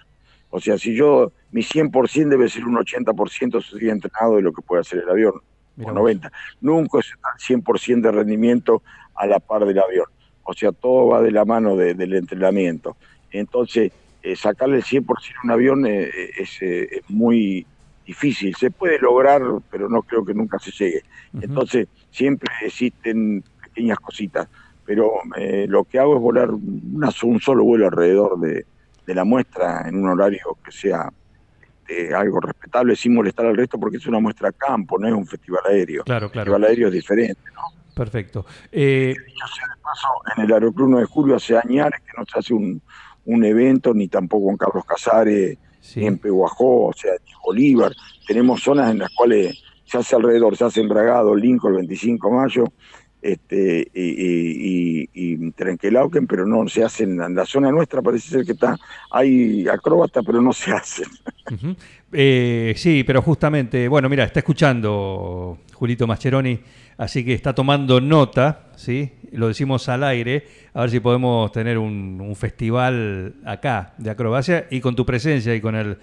O 0.50 0.60
sea, 0.60 0.78
si 0.78 0.94
yo, 0.94 1.32
mi 1.50 1.62
100% 1.62 2.28
debe 2.28 2.48
ser 2.48 2.64
un 2.64 2.76
80% 2.76 3.58
estoy 3.58 3.90
entrenado 3.90 4.36
de 4.36 4.42
lo 4.42 4.52
que 4.52 4.62
puede 4.62 4.82
hacer 4.82 5.00
el 5.00 5.10
avión, 5.10 5.34
o 5.82 5.92
90. 5.92 6.30
Nunca 6.60 7.00
es 7.00 7.12
el 7.48 7.56
100% 7.62 8.00
de 8.00 8.12
rendimiento 8.12 8.82
a 9.16 9.26
la 9.26 9.40
par 9.40 9.64
del 9.64 9.78
avión. 9.80 10.06
O 10.44 10.52
sea, 10.54 10.70
todo 10.70 11.08
va 11.08 11.22
de 11.22 11.32
la 11.32 11.44
mano 11.44 11.76
del 11.76 12.14
entrenamiento. 12.14 12.96
Entonces, 13.32 13.90
eh, 14.24 14.36
sacarle 14.36 14.76
el 14.76 14.84
100% 14.84 15.04
a 15.04 15.44
un 15.44 15.50
avión 15.50 15.86
eh, 15.86 16.08
eh, 16.08 16.88
es, 16.90 17.10
muy 17.10 17.66
difícil. 18.06 18.54
Se 18.56 18.70
puede 18.70 18.98
lograr, 18.98 19.42
pero 19.70 19.86
no 19.90 20.02
creo 20.02 20.24
que 20.24 20.32
nunca 20.32 20.58
se 20.58 20.70
llegue. 20.70 21.02
Entonces, 21.42 21.88
siempre 22.10 22.50
existen 22.62 23.44
pequeñas 23.62 23.98
cositas. 23.98 24.48
Pero 24.86 25.12
lo 25.68 25.84
que 25.84 25.98
hago 25.98 26.16
es 26.16 26.22
volar 26.22 26.50
un 26.50 27.40
solo 27.40 27.64
vuelo 27.64 27.86
alrededor 27.86 28.38
de, 28.40 28.64
la 29.06 29.24
muestra 29.24 29.86
en 29.86 29.96
un 29.96 30.08
horario 30.08 30.56
que 30.64 30.72
sea 30.72 31.10
este, 31.86 32.14
algo 32.14 32.40
respetable 32.40 32.96
sin 32.96 33.14
molestar 33.14 33.46
al 33.46 33.56
resto 33.56 33.78
porque 33.78 33.98
es 33.98 34.06
una 34.06 34.20
muestra 34.20 34.48
a 34.48 34.52
campo, 34.52 34.98
no 34.98 35.06
es 35.06 35.12
un 35.12 35.26
festival 35.26 35.62
aéreo. 35.66 36.04
Claro, 36.04 36.30
claro. 36.30 36.56
El 36.56 36.62
festival 36.62 36.70
aéreo 36.70 36.88
es 36.88 36.94
diferente, 36.94 37.42
¿no? 37.54 37.94
Perfecto. 37.94 38.46
Eh... 38.72 39.14
de 39.14 39.82
paso, 39.82 40.08
en 40.36 40.44
el 40.44 40.52
Aeroclub 40.52 40.88
1 40.88 40.98
de 40.98 41.04
Julio 41.04 41.36
hace 41.36 41.56
años 41.56 41.90
que 41.90 42.12
no 42.18 42.24
se 42.26 42.38
hace 42.38 42.54
un, 42.54 42.82
un 43.26 43.44
evento, 43.44 43.94
ni 43.94 44.08
tampoco 44.08 44.50
en 44.50 44.56
Carlos 44.56 44.84
Casares, 44.84 45.58
ni 45.96 46.06
en 46.06 46.18
Peguajó, 46.18 46.86
o 46.86 46.92
sea, 46.92 47.12
ni 47.24 47.32
Bolívar. 47.44 47.92
Tenemos 48.26 48.62
zonas 48.62 48.90
en 48.90 48.98
las 48.98 49.10
cuales 49.10 49.62
se 49.84 49.98
hace 49.98 50.16
alrededor, 50.16 50.56
se 50.56 50.64
hace 50.64 50.80
en 50.80 50.88
Bragado, 50.88 51.34
Lincoln, 51.34 51.72
el 51.74 51.78
25 51.78 52.28
de 52.28 52.34
mayo, 52.34 52.64
este, 53.24 53.90
y, 53.94 54.02
y, 54.02 55.08
y, 55.14 55.50
Trenquelauquen, 55.52 56.26
pero 56.26 56.44
no 56.46 56.68
se 56.68 56.84
hacen 56.84 57.20
en 57.22 57.34
la 57.34 57.46
zona 57.46 57.70
nuestra, 57.70 58.02
parece 58.02 58.28
ser 58.28 58.44
que 58.44 58.52
está, 58.52 58.76
hay 59.10 59.66
acróbata, 59.66 60.22
pero 60.22 60.42
no 60.42 60.52
se 60.52 60.72
hacen. 60.72 61.08
Eh, 62.12 62.74
sí, 62.76 63.02
pero 63.02 63.22
justamente, 63.22 63.88
bueno, 63.88 64.08
mira, 64.08 64.24
está 64.24 64.40
escuchando 64.40 65.58
Julito 65.84 66.06
Mascheroni, 66.06 66.58
así 66.96 67.26
que 67.26 67.34
está 67.34 67.54
tomando 67.54 68.00
nota, 68.00 68.68
¿sí? 68.74 69.12
Lo 69.32 69.48
decimos 69.48 69.86
al 69.90 70.02
aire, 70.02 70.46
a 70.72 70.80
ver 70.80 70.90
si 70.90 70.98
podemos 70.98 71.52
tener 71.52 71.76
un, 71.76 72.34
festival 72.36 73.34
acá 73.44 73.92
de 73.98 74.08
acrobacia 74.08 74.66
y 74.70 74.80
con 74.80 74.96
tu 74.96 75.04
presencia 75.04 75.54
y 75.54 75.60
con 75.60 75.74
el 75.74 75.98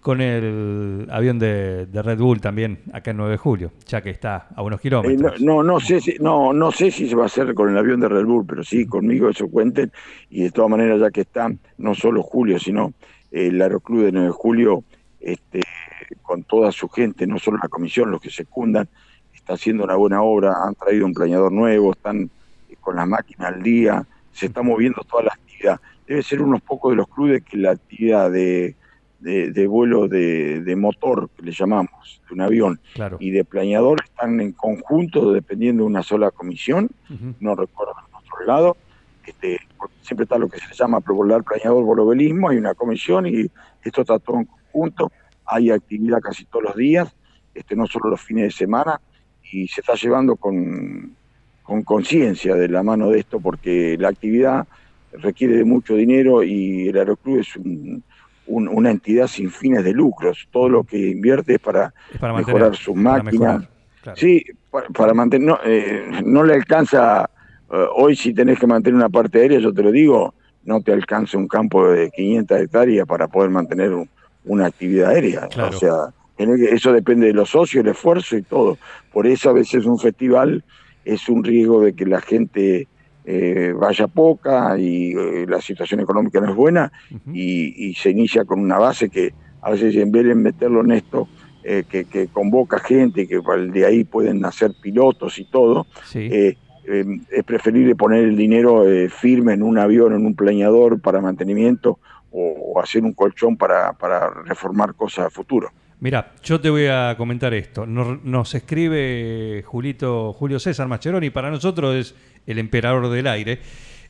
con 0.00 0.20
el 0.20 1.06
avión 1.12 1.38
de, 1.38 1.86
Red 1.92 2.18
Bull 2.18 2.40
también 2.40 2.80
acá 2.92 3.12
en 3.12 3.18
9 3.18 3.30
de 3.30 3.38
julio, 3.38 3.72
ya 3.86 4.00
que 4.00 4.10
está 4.10 4.48
a 4.52 4.62
unos 4.62 4.80
kilómetros. 4.80 5.40
Eh, 5.40 5.44
no, 5.44 5.62
no, 5.62 5.78
sé 5.78 6.00
si, 6.00 6.16
no, 6.18 6.52
no 6.52 6.72
sé 6.72 6.90
si 6.90 7.08
se 7.08 7.14
va 7.14 7.22
a 7.22 7.26
hacer 7.26 7.54
con 7.54 7.70
el 7.70 7.78
avión 7.78 8.00
de 8.00 8.08
Red 8.08 8.24
Bull, 8.24 8.44
pero 8.48 8.64
sí, 8.64 8.84
conmigo 8.84 9.28
eso 9.28 9.46
cuenten. 9.48 9.92
Y 10.28 10.42
de 10.42 10.50
todas 10.50 10.72
maneras, 10.72 11.00
ya 11.00 11.12
que 11.12 11.20
está, 11.20 11.52
no 11.78 11.94
solo 11.94 12.24
Julio, 12.24 12.58
sino 12.58 12.94
el 13.30 13.62
Aeroclub 13.62 14.06
de 14.06 14.10
9 14.10 14.26
de 14.26 14.32
julio, 14.32 14.82
este, 15.20 15.60
con 16.20 16.42
toda 16.44 16.72
su 16.72 16.88
gente, 16.88 17.26
no 17.26 17.38
solo 17.38 17.58
la 17.62 17.68
comisión, 17.68 18.10
los 18.10 18.20
que 18.20 18.30
secundan, 18.30 18.88
está 19.50 19.54
haciendo 19.54 19.84
una 19.84 19.96
buena 19.96 20.22
obra, 20.22 20.54
han 20.64 20.74
traído 20.76 21.06
un 21.06 21.12
planeador 21.12 21.50
nuevo, 21.50 21.92
están 21.92 22.30
con 22.80 22.96
las 22.96 23.06
máquinas 23.08 23.52
al 23.52 23.62
día, 23.62 24.06
se 24.32 24.46
está 24.46 24.62
moviendo 24.62 25.02
toda 25.02 25.24
la 25.24 25.32
actividad. 25.32 25.80
Debe 26.06 26.22
ser 26.22 26.40
unos 26.40 26.62
pocos 26.62 26.92
de 26.92 26.96
los 26.96 27.08
clubes 27.08 27.42
que 27.44 27.56
la 27.56 27.72
actividad 27.72 28.30
de 28.30 28.76
de, 29.18 29.50
de 29.52 29.66
vuelo 29.66 30.08
de, 30.08 30.62
de 30.62 30.76
motor, 30.76 31.28
que 31.36 31.42
le 31.42 31.52
llamamos, 31.52 32.22
de 32.26 32.34
un 32.34 32.40
avión, 32.40 32.80
Claro. 32.94 33.18
y 33.20 33.30
de 33.30 33.44
planeador 33.44 33.98
están 34.02 34.40
en 34.40 34.52
conjunto 34.52 35.32
dependiendo 35.34 35.82
de 35.82 35.88
una 35.88 36.02
sola 36.02 36.30
comisión, 36.30 36.88
no 37.38 37.54
recuerdo 37.54 37.92
en 38.08 38.14
otro 38.14 38.46
lado, 38.46 38.76
este, 39.26 39.58
siempre 40.00 40.24
está 40.24 40.38
lo 40.38 40.48
que 40.48 40.58
se 40.58 40.72
llama 40.72 41.00
volar 41.00 41.44
planeador, 41.44 41.84
volovelismo, 41.84 42.48
hay 42.48 42.56
una 42.56 42.72
comisión 42.72 43.26
y 43.26 43.50
esto 43.84 44.00
está 44.00 44.18
todo 44.18 44.38
en 44.38 44.46
conjunto, 44.46 45.12
hay 45.44 45.70
actividad 45.70 46.20
casi 46.22 46.46
todos 46.46 46.64
los 46.64 46.76
días, 46.76 47.14
este, 47.54 47.76
no 47.76 47.86
solo 47.86 48.08
los 48.08 48.22
fines 48.22 48.44
de 48.44 48.50
semana, 48.52 49.02
y 49.52 49.68
se 49.68 49.80
está 49.80 49.94
llevando 49.94 50.36
con 50.36 51.16
con 51.62 51.82
conciencia 51.84 52.56
de 52.56 52.66
la 52.68 52.82
mano 52.82 53.10
de 53.10 53.20
esto, 53.20 53.38
porque 53.38 53.96
la 53.96 54.08
actividad 54.08 54.66
requiere 55.12 55.54
de 55.56 55.64
mucho 55.64 55.94
dinero 55.94 56.42
y 56.42 56.88
el 56.88 56.96
Aeroclub 56.98 57.38
es 57.38 57.54
un- 57.54 58.02
un- 58.46 58.66
una 58.66 58.90
entidad 58.90 59.28
sin 59.28 59.52
fines 59.52 59.84
de 59.84 59.92
lucros. 59.92 60.48
Todo 60.50 60.68
lo 60.68 60.82
que 60.82 60.98
invierte 61.10 61.54
es 61.54 61.60
para, 61.60 61.94
Es 62.12 62.18
para 62.18 62.32
mejorar 62.32 62.60
mantener, 62.70 62.76
sus 62.84 62.96
máquinas. 62.96 63.32
mejorar, 63.34 63.68
claro. 64.02 64.16
Sí, 64.18 64.42
para, 64.68 64.88
para 64.88 65.14
mantener, 65.14 65.46
no, 65.46 65.58
eh, 65.64 66.06
no 66.24 66.42
le 66.42 66.54
alcanza, 66.54 67.30
eh, 67.70 67.86
hoy 67.94 68.16
si 68.16 68.34
tenés 68.34 68.58
que 68.58 68.66
mantener 68.66 68.96
una 68.96 69.08
parte 69.08 69.38
aérea, 69.40 69.60
yo 69.60 69.72
te 69.72 69.82
lo 69.84 69.92
digo, 69.92 70.34
no 70.64 70.80
te 70.82 70.92
alcanza 70.92 71.38
un 71.38 71.46
campo 71.46 71.88
de 71.88 72.10
500 72.10 72.60
hectáreas 72.62 73.06
para 73.06 73.28
poder 73.28 73.50
mantener 73.50 73.92
un- 73.92 74.08
una 74.44 74.66
actividad 74.66 75.10
aérea. 75.10 75.46
Claro. 75.46 75.76
O 75.76 75.78
sea, 75.78 75.92
eso 76.48 76.92
depende 76.92 77.26
de 77.26 77.32
los 77.32 77.50
socios, 77.50 77.84
el 77.84 77.90
esfuerzo 77.90 78.36
y 78.36 78.42
todo. 78.42 78.78
Por 79.12 79.26
eso 79.26 79.50
a 79.50 79.52
veces 79.52 79.84
un 79.86 79.98
festival 79.98 80.64
es 81.04 81.28
un 81.28 81.42
riesgo 81.44 81.82
de 81.82 81.92
que 81.94 82.06
la 82.06 82.20
gente 82.20 82.88
eh, 83.24 83.74
vaya 83.76 84.06
poca 84.06 84.78
y 84.78 85.12
eh, 85.12 85.46
la 85.48 85.60
situación 85.60 86.00
económica 86.00 86.40
no 86.40 86.50
es 86.50 86.56
buena 86.56 86.90
y, 87.32 87.86
y 87.88 87.94
se 87.94 88.10
inicia 88.10 88.44
con 88.44 88.60
una 88.60 88.78
base 88.78 89.08
que 89.10 89.32
a 89.62 89.70
veces 89.70 89.94
en 89.96 90.10
vez 90.10 90.24
de 90.24 90.34
meterlo 90.34 90.80
en 90.80 90.92
esto, 90.92 91.28
eh, 91.62 91.84
que, 91.88 92.04
que 92.06 92.28
convoca 92.28 92.78
gente, 92.78 93.28
que 93.28 93.40
de 93.72 93.84
ahí 93.86 94.04
pueden 94.04 94.40
nacer 94.40 94.72
pilotos 94.80 95.38
y 95.38 95.44
todo, 95.44 95.86
Sí. 96.04 96.28
eh, 96.32 96.56
es 97.30 97.44
preferible 97.44 97.94
poner 97.94 98.24
el 98.24 98.36
dinero 98.36 98.84
firme 99.10 99.52
en 99.52 99.62
un 99.62 99.78
avión, 99.78 100.12
en 100.14 100.24
un 100.26 100.34
planeador 100.34 101.00
para 101.00 101.20
mantenimiento 101.20 101.98
o, 102.32 102.72
o 102.74 102.80
hacer 102.80 103.04
un 103.04 103.12
colchón 103.12 103.56
para, 103.56 103.92
para 103.92 104.30
reformar 104.44 104.94
cosas 104.94 105.26
a 105.26 105.30
futuro. 105.30 105.70
Mira, 106.00 106.32
yo 106.42 106.60
te 106.60 106.70
voy 106.70 106.86
a 106.86 107.14
comentar 107.18 107.52
esto. 107.52 107.84
Nos, 107.86 108.22
nos 108.24 108.54
escribe 108.54 109.62
Julito, 109.66 110.32
Julio 110.32 110.58
César 110.58 110.88
Mascheroni, 110.88 111.28
para 111.30 111.50
nosotros 111.50 111.94
es 111.94 112.14
el 112.46 112.58
emperador 112.58 113.08
del 113.10 113.26
aire, 113.26 113.60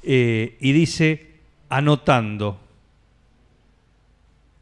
eh, 0.05 0.57
y 0.61 0.73
dice, 0.73 1.27
anotando. 1.69 2.61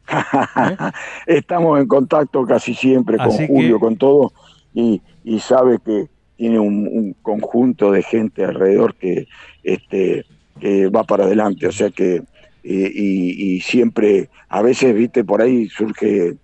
Estamos 1.27 1.79
en 1.79 1.87
contacto 1.87 2.43
casi 2.45 2.73
siempre 2.73 3.17
con 3.17 3.27
Así 3.27 3.45
que- 3.45 3.47
Julio, 3.47 3.79
con 3.79 3.95
todo, 3.97 4.33
y, 4.73 4.99
y 5.23 5.39
sabe 5.39 5.77
que 5.85 6.07
tiene 6.35 6.57
un, 6.59 6.87
un 6.91 7.15
conjunto 7.21 7.91
de 7.91 8.01
gente 8.01 8.43
alrededor 8.43 8.95
que, 8.95 9.27
este, 9.63 10.25
que 10.59 10.87
va 10.87 11.03
para 11.03 11.25
adelante, 11.25 11.67
o 11.67 11.71
sea 11.71 11.91
que, 11.91 12.23
y, 12.63 13.55
y 13.55 13.61
siempre, 13.61 14.29
a 14.47 14.61
veces, 14.63 14.95
viste, 14.95 15.23
por 15.23 15.41
ahí 15.41 15.67
surge, 15.67 16.35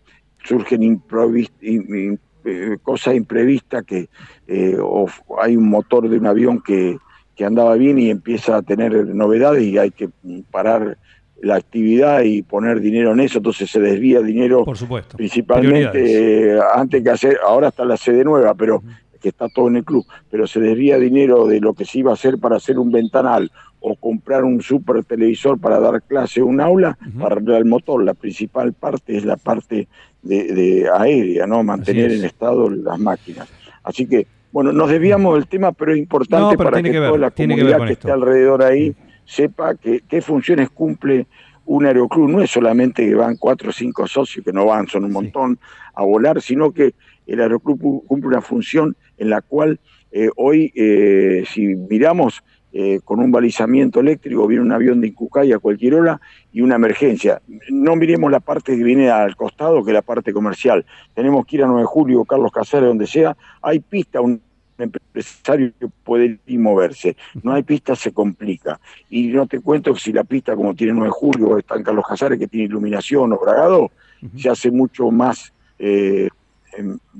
surgen 0.45 0.81
improvis- 0.81 1.51
eh, 1.62 2.77
cosas 2.84 3.15
imprevistas 3.15 3.84
que 3.84 4.08
eh, 4.47 4.77
o 4.79 5.08
hay 5.41 5.58
un 5.58 5.67
motor 5.67 6.08
de 6.08 6.17
un 6.17 6.27
avión 6.27 6.62
que, 6.62 6.97
que 7.36 7.43
andaba 7.43 7.75
bien 7.75 7.97
y 7.97 8.10
empieza 8.12 8.58
a 8.58 8.62
tener 8.62 9.08
novedades 9.08 9.63
y 9.63 9.77
hay 9.77 9.91
que 9.91 10.10
parar 10.51 10.97
la 11.41 11.55
actividad 11.55 12.21
y 12.21 12.43
poner 12.43 12.79
dinero 12.79 13.12
en 13.12 13.19
eso, 13.19 13.39
entonces 13.39 13.69
se 13.69 13.79
desvía 13.79 14.21
dinero 14.21 14.63
Por 14.63 14.77
supuesto. 14.77 15.17
principalmente 15.17 16.53
eh, 16.55 16.60
antes 16.73 17.03
que 17.03 17.10
hacer, 17.10 17.38
ahora 17.45 17.67
está 17.67 17.84
la 17.84 17.97
sede 17.97 18.23
nueva, 18.23 18.53
pero 18.53 18.81
que 19.26 19.30
está 19.30 19.50
todo 19.50 19.70
en 19.70 19.78
el 19.78 19.84
club, 19.84 20.06
pero 20.30 20.46
se 20.46 20.60
desvía 20.60 21.00
dinero 21.00 21.48
de 21.48 21.60
lo 21.60 21.74
que 21.74 21.84
se 21.84 21.98
iba 21.98 22.12
a 22.12 22.14
hacer 22.14 22.38
para 22.38 22.58
hacer 22.58 22.78
un 22.78 22.92
ventanal 22.92 23.52
o 23.80 23.96
comprar 23.96 24.44
un 24.44 24.62
super 24.62 25.04
televisor 25.04 25.60
para 25.60 25.80
dar 25.80 26.04
clase 26.04 26.42
a 26.42 26.46
un 26.46 26.62
aula, 26.62 26.96
para 27.20 27.38
arreglar 27.38 27.58
el 27.58 27.66
motor. 27.66 28.04
La 28.04 28.14
principal 28.14 28.74
parte 28.74 29.18
es 29.18 29.26
la 29.26 29.36
parte 29.36 29.88
de, 30.22 30.44
de 30.54 30.88
aérea, 30.96 31.48
¿no? 31.48 31.64
Mantener 31.64 32.12
en 32.12 32.24
estado 32.24 32.70
las 32.70 33.00
máquinas. 33.00 33.52
Así 33.84 34.06
que, 34.06 34.28
bueno, 34.52 34.72
nos 34.72 34.92
desviamos 34.92 35.34
del 35.34 35.48
tema, 35.48 35.72
pero 35.72 35.94
es 35.94 35.98
importante 35.98 36.40
No, 36.40 36.50
pero 36.52 36.70
para 36.70 36.84
que, 36.84 36.92
que 36.92 37.00
ver, 37.00 37.10
toda 37.10 37.20
la 37.20 37.32
que 37.32 37.48
comunidad 37.48 37.88
que, 37.88 37.94
esté 37.94 38.12
alrededor 38.12 38.62
ahí 38.62 38.96
sepa 39.26 39.74
que, 39.74 40.02
qué 40.08 40.22
funciones 40.22 40.70
cumple 40.70 41.26
un 41.66 41.88
aeroclub. 41.88 42.30
No 42.30 42.44
es 42.44 42.52
solamente 42.52 43.04
que 43.08 43.16
van 43.16 43.38
cuatro 43.38 43.70
o 43.70 43.74
cinco 43.74 44.06
socios, 44.06 44.46
que 44.46 44.54
no 44.54 44.68
van, 44.68 44.88
son 44.88 45.04
un 45.06 45.10
Sí. 45.10 45.14
montón, 45.16 45.58
a 45.96 46.04
volar, 46.04 46.42
sino 46.44 46.72
que 46.72 46.94
el 47.26 47.42
aeroclub 47.42 48.06
cumple 48.06 48.28
una 48.28 48.42
función 48.42 48.96
en 49.17 49.30
la 49.30 49.41
cual 49.41 49.80
eh, 50.12 50.30
hoy, 50.36 50.71
eh, 50.75 51.43
si 51.51 51.75
miramos 51.75 52.43
eh, 52.71 52.99
con 53.04 53.19
un 53.19 53.32
balizamiento 53.32 53.99
eléctrico, 53.99 54.47
viene 54.47 54.63
un 54.63 54.71
avión 54.71 54.99
de 54.99 55.08
Incucay 55.08 55.51
a 55.54 55.60
cualquier 55.60 55.95
hora 55.95 56.19
y 56.51 56.62
una 56.62 56.75
emergencia. 56.75 57.41
No 57.69 57.95
miremos 57.95 58.30
la 58.30 58.39
parte 58.39 58.75
que 58.75 58.84
viene 58.84 59.10
al 59.10 59.36
costado, 59.36 59.84
que 59.84 59.93
la 59.93 60.01
parte 60.01 60.34
comercial. 60.34 60.86
Tenemos 61.13 61.45
que 61.45 61.58
ir 61.58 61.63
a 61.63 61.67
9 61.67 61.82
de 61.82 61.86
julio, 61.86 62.25
Carlos 62.25 62.51
Casares, 62.51 62.88
donde 62.88 63.08
sea. 63.08 63.36
Hay 63.62 63.80
pista, 63.80 64.19
un 64.19 64.41
empresario 64.78 65.71
que 65.80 65.88
puede 65.88 66.39
ir 66.45 66.60
moverse. 66.60 67.15
No 67.43 67.54
hay 67.54 67.63
pista, 67.63 67.95
se 67.95 68.12
complica. 68.12 68.80
Y 69.10 69.28
no 69.28 69.47
te 69.47 69.62
cuento 69.62 69.93
que 69.93 69.99
si 69.99 70.12
la 70.12 70.23
pista, 70.23 70.56
como 70.56 70.75
tiene 70.75 70.93
9 70.93 71.08
de 71.08 71.12
julio, 71.12 71.47
o 71.47 71.58
está 71.58 71.75
en 71.75 71.84
Carlos 71.84 72.06
Casares, 72.08 72.38
que 72.38 72.47
tiene 72.47 72.65
iluminación 72.65 73.32
o 73.34 73.39
bragado, 73.39 73.91
se 74.36 74.49
hace 74.49 74.71
mucho 74.71 75.12
más 75.12 75.54
eh, 75.80 76.30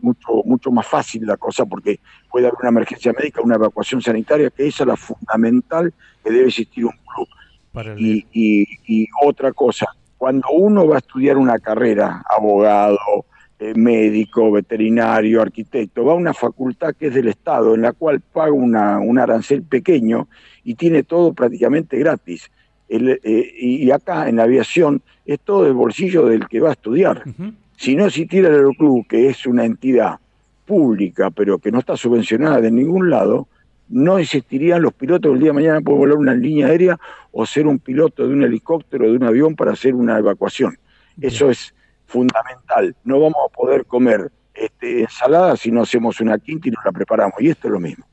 mucho 0.02 0.42
mucho 0.46 0.72
más 0.72 0.86
fácil 0.88 1.26
la 1.26 1.38
cosa 1.38 1.66
porque 1.66 2.00
puede 2.30 2.48
haber 2.48 2.58
una 2.62 2.70
emergencia 2.70 3.14
médica, 3.14 3.42
una 3.42 3.56
evacuación 3.56 4.02
sanitaria, 4.02 4.50
que 4.50 4.68
esa 4.68 4.84
es 4.84 4.88
la 4.88 4.96
fundamental 4.98 5.94
que 6.24 6.32
debe 6.32 6.48
existir 6.48 6.86
un 6.86 6.92
club. 6.92 7.28
Para 7.72 7.94
el- 7.94 8.00
Y, 8.00 8.28
y- 8.32 8.68
y 8.88 9.08
otra 9.24 9.52
cosa, 9.54 9.88
cuando 10.18 10.48
uno 10.52 10.88
va 10.88 10.96
a 10.96 11.00
estudiar 11.00 11.38
una 11.38 11.60
carrera, 11.60 12.24
abogado, 12.30 12.98
eh, 13.60 13.74
médico, 13.76 14.52
veterinario, 14.52 15.42
arquitecto, 15.42 16.04
va 16.04 16.12
a 16.12 16.16
una 16.16 16.34
facultad 16.34 16.94
que 16.94 17.08
es 17.08 17.14
del 17.14 17.30
Estado, 17.30 17.74
en 17.76 17.82
la 17.84 17.94
cual 17.94 18.20
paga 18.22 18.52
una, 18.52 19.00
un 19.00 19.18
arancel 19.18 19.64
pequeño 19.64 20.28
y 20.64 20.76
tiene 20.76 21.04
todo 21.04 21.34
prácticamente 21.34 21.98
gratis. 21.98 22.52
El, 22.90 23.20
eh, 23.24 23.52
y 23.60 23.90
acá 23.92 24.28
en 24.30 24.36
la 24.36 24.44
aviación 24.44 25.02
es 25.26 25.40
todo 25.40 25.64
del 25.64 25.74
bolsillo 25.74 26.26
del 26.26 26.48
que 26.48 26.60
va 26.60 26.70
a 26.70 26.74
estudiar. 26.74 27.24
Si 27.78 27.96
no 27.96 28.06
existiera 28.06 28.50
el 28.50 28.56
Aeroclub, 28.56 29.08
que 29.08 29.30
es 29.30 29.46
una 29.46 29.66
entidad 29.66 30.20
pública, 30.66 31.32
pero 31.32 31.60
que 31.60 31.72
no 31.72 31.80
está 31.80 31.96
subvencionada 31.98 32.62
de 32.62 32.72
ningún 32.72 33.10
lado, 33.10 33.48
no 33.90 34.18
existirían 34.18 34.82
los 34.82 34.94
pilotos 34.94 35.30
que 35.30 35.34
el 35.36 35.40
día 35.40 35.50
de 35.50 35.54
mañana 35.54 35.82
pueden 35.82 36.00
volar 36.00 36.18
una 36.18 36.34
línea 36.34 36.68
aérea 36.68 37.00
o 37.32 37.46
ser 37.46 37.68
un 37.68 37.80
piloto 37.80 38.28
de 38.28 38.34
un 38.34 38.44
helicóptero 38.44 39.06
o 39.06 39.10
de 39.10 39.18
un 39.18 39.24
avión 39.24 39.56
para 39.56 39.74
hacer 39.74 39.94
una 39.94 40.18
evacuación. 40.18 40.78
Eso 41.22 41.50
es 41.50 41.74
fundamental. 42.08 42.96
No 43.04 43.20
vamos 43.20 43.38
a 43.46 43.54
poder 43.56 43.86
comer 43.86 44.32
este, 44.54 45.02
ensalada 45.02 45.56
si 45.56 45.72
no 45.72 45.84
hacemos 45.84 46.20
una 46.20 46.38
quinta 46.40 46.68
y 46.68 46.72
no 46.72 46.80
la 46.84 46.92
preparamos. 46.92 47.40
Y 47.40 47.50
esto 47.50 47.68
es 47.68 47.74
lo 47.74 47.80
mismo. 47.80 48.06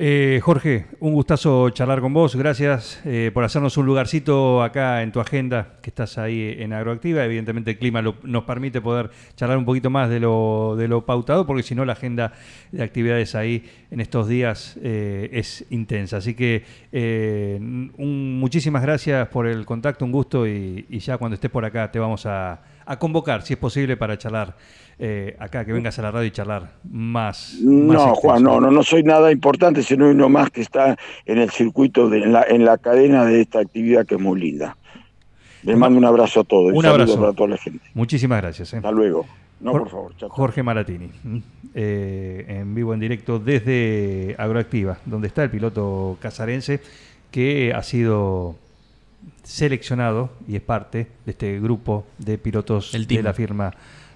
Eh, 0.00 0.38
Jorge, 0.44 0.86
un 1.00 1.12
gustazo 1.12 1.70
charlar 1.70 2.00
con 2.00 2.12
vos. 2.14 2.36
Gracias 2.36 3.00
eh, 3.04 3.32
por 3.34 3.42
hacernos 3.42 3.76
un 3.78 3.86
lugarcito 3.86 4.62
acá 4.62 5.02
en 5.02 5.10
tu 5.10 5.18
agenda, 5.18 5.72
que 5.82 5.90
estás 5.90 6.18
ahí 6.18 6.54
en 6.60 6.72
Agroactiva. 6.72 7.24
Evidentemente 7.24 7.72
el 7.72 7.78
clima 7.78 8.00
lo- 8.00 8.14
nos 8.22 8.44
permite 8.44 8.80
poder 8.80 9.10
charlar 9.34 9.58
un 9.58 9.64
poquito 9.64 9.90
más 9.90 10.08
de 10.08 10.20
lo, 10.20 10.76
de 10.78 10.86
lo 10.86 11.04
pautado, 11.04 11.46
porque 11.48 11.64
si 11.64 11.74
no 11.74 11.84
la 11.84 11.94
agenda 11.94 12.32
de 12.70 12.84
actividades 12.84 13.34
ahí 13.34 13.64
en 13.90 13.98
estos 14.00 14.28
días 14.28 14.78
eh, 14.84 15.30
es 15.32 15.64
intensa. 15.70 16.18
Así 16.18 16.34
que 16.34 16.62
eh, 16.92 17.56
un- 17.60 18.38
muchísimas 18.38 18.82
gracias 18.82 19.26
por 19.30 19.48
el 19.48 19.66
contacto, 19.66 20.04
un 20.04 20.12
gusto 20.12 20.46
y, 20.46 20.86
y 20.88 21.00
ya 21.00 21.18
cuando 21.18 21.34
estés 21.34 21.50
por 21.50 21.64
acá 21.64 21.90
te 21.90 21.98
vamos 21.98 22.24
a, 22.24 22.62
a 22.86 22.98
convocar, 23.00 23.42
si 23.42 23.54
es 23.54 23.58
posible, 23.58 23.96
para 23.96 24.16
charlar 24.16 24.54
eh, 24.98 25.36
acá, 25.38 25.64
que 25.64 25.72
vengas 25.72 25.98
a 25.98 26.02
la 26.02 26.10
radio 26.10 26.26
y 26.26 26.30
charlar 26.30 26.72
más. 26.90 27.54
más 27.62 27.62
No, 27.62 28.14
Juan, 28.16 28.42
no, 28.42 28.60
no, 28.60 28.70
no 28.70 28.82
soy 28.82 29.02
nada 29.02 29.30
importante, 29.30 29.82
sino 29.82 30.10
uno 30.10 30.28
más 30.28 30.50
que 30.50 30.60
está 30.60 30.96
en 31.24 31.38
el 31.38 31.50
circuito, 31.50 32.08
de, 32.08 32.18
en, 32.18 32.32
la, 32.32 32.42
en 32.48 32.64
la 32.64 32.78
cadena 32.78 33.24
de 33.24 33.40
esta 33.40 33.60
actividad 33.60 34.06
que 34.06 34.16
es 34.16 34.20
muy 34.20 34.40
linda. 34.40 34.76
Les 35.62 35.76
mando 35.76 35.98
un 35.98 36.04
abrazo 36.04 36.40
a 36.40 36.44
todos. 36.44 36.72
Un 36.72 36.86
abrazo. 36.86 37.18
para 37.20 37.32
toda 37.32 37.50
la 37.50 37.56
gente. 37.58 37.80
Muchísimas 37.94 38.40
gracias. 38.40 38.72
eh. 38.72 38.76
Hasta 38.78 38.90
luego. 38.90 39.26
No, 39.60 39.72
por 39.72 39.90
favor. 39.90 40.10
chao, 40.16 40.28
chao. 40.28 40.36
Jorge 40.36 40.62
Maratini, 40.62 41.10
¿m? 41.24 41.42
eh, 41.74 42.44
en 42.48 42.74
vivo, 42.74 42.94
en 42.94 43.00
directo 43.00 43.40
desde 43.40 44.36
Agroactiva, 44.38 44.98
donde 45.04 45.26
está 45.26 45.42
el 45.42 45.50
piloto 45.50 46.16
casarense 46.20 46.80
que 47.32 47.72
ha 47.74 47.82
sido 47.82 48.54
seleccionado 49.42 50.30
y 50.46 50.56
es 50.56 50.62
parte 50.62 51.08
de 51.24 51.32
este 51.32 51.58
grupo 51.60 52.06
de 52.18 52.38
pilotos 52.38 52.92
de 52.92 53.22
la 53.22 53.32
firma 53.32 53.74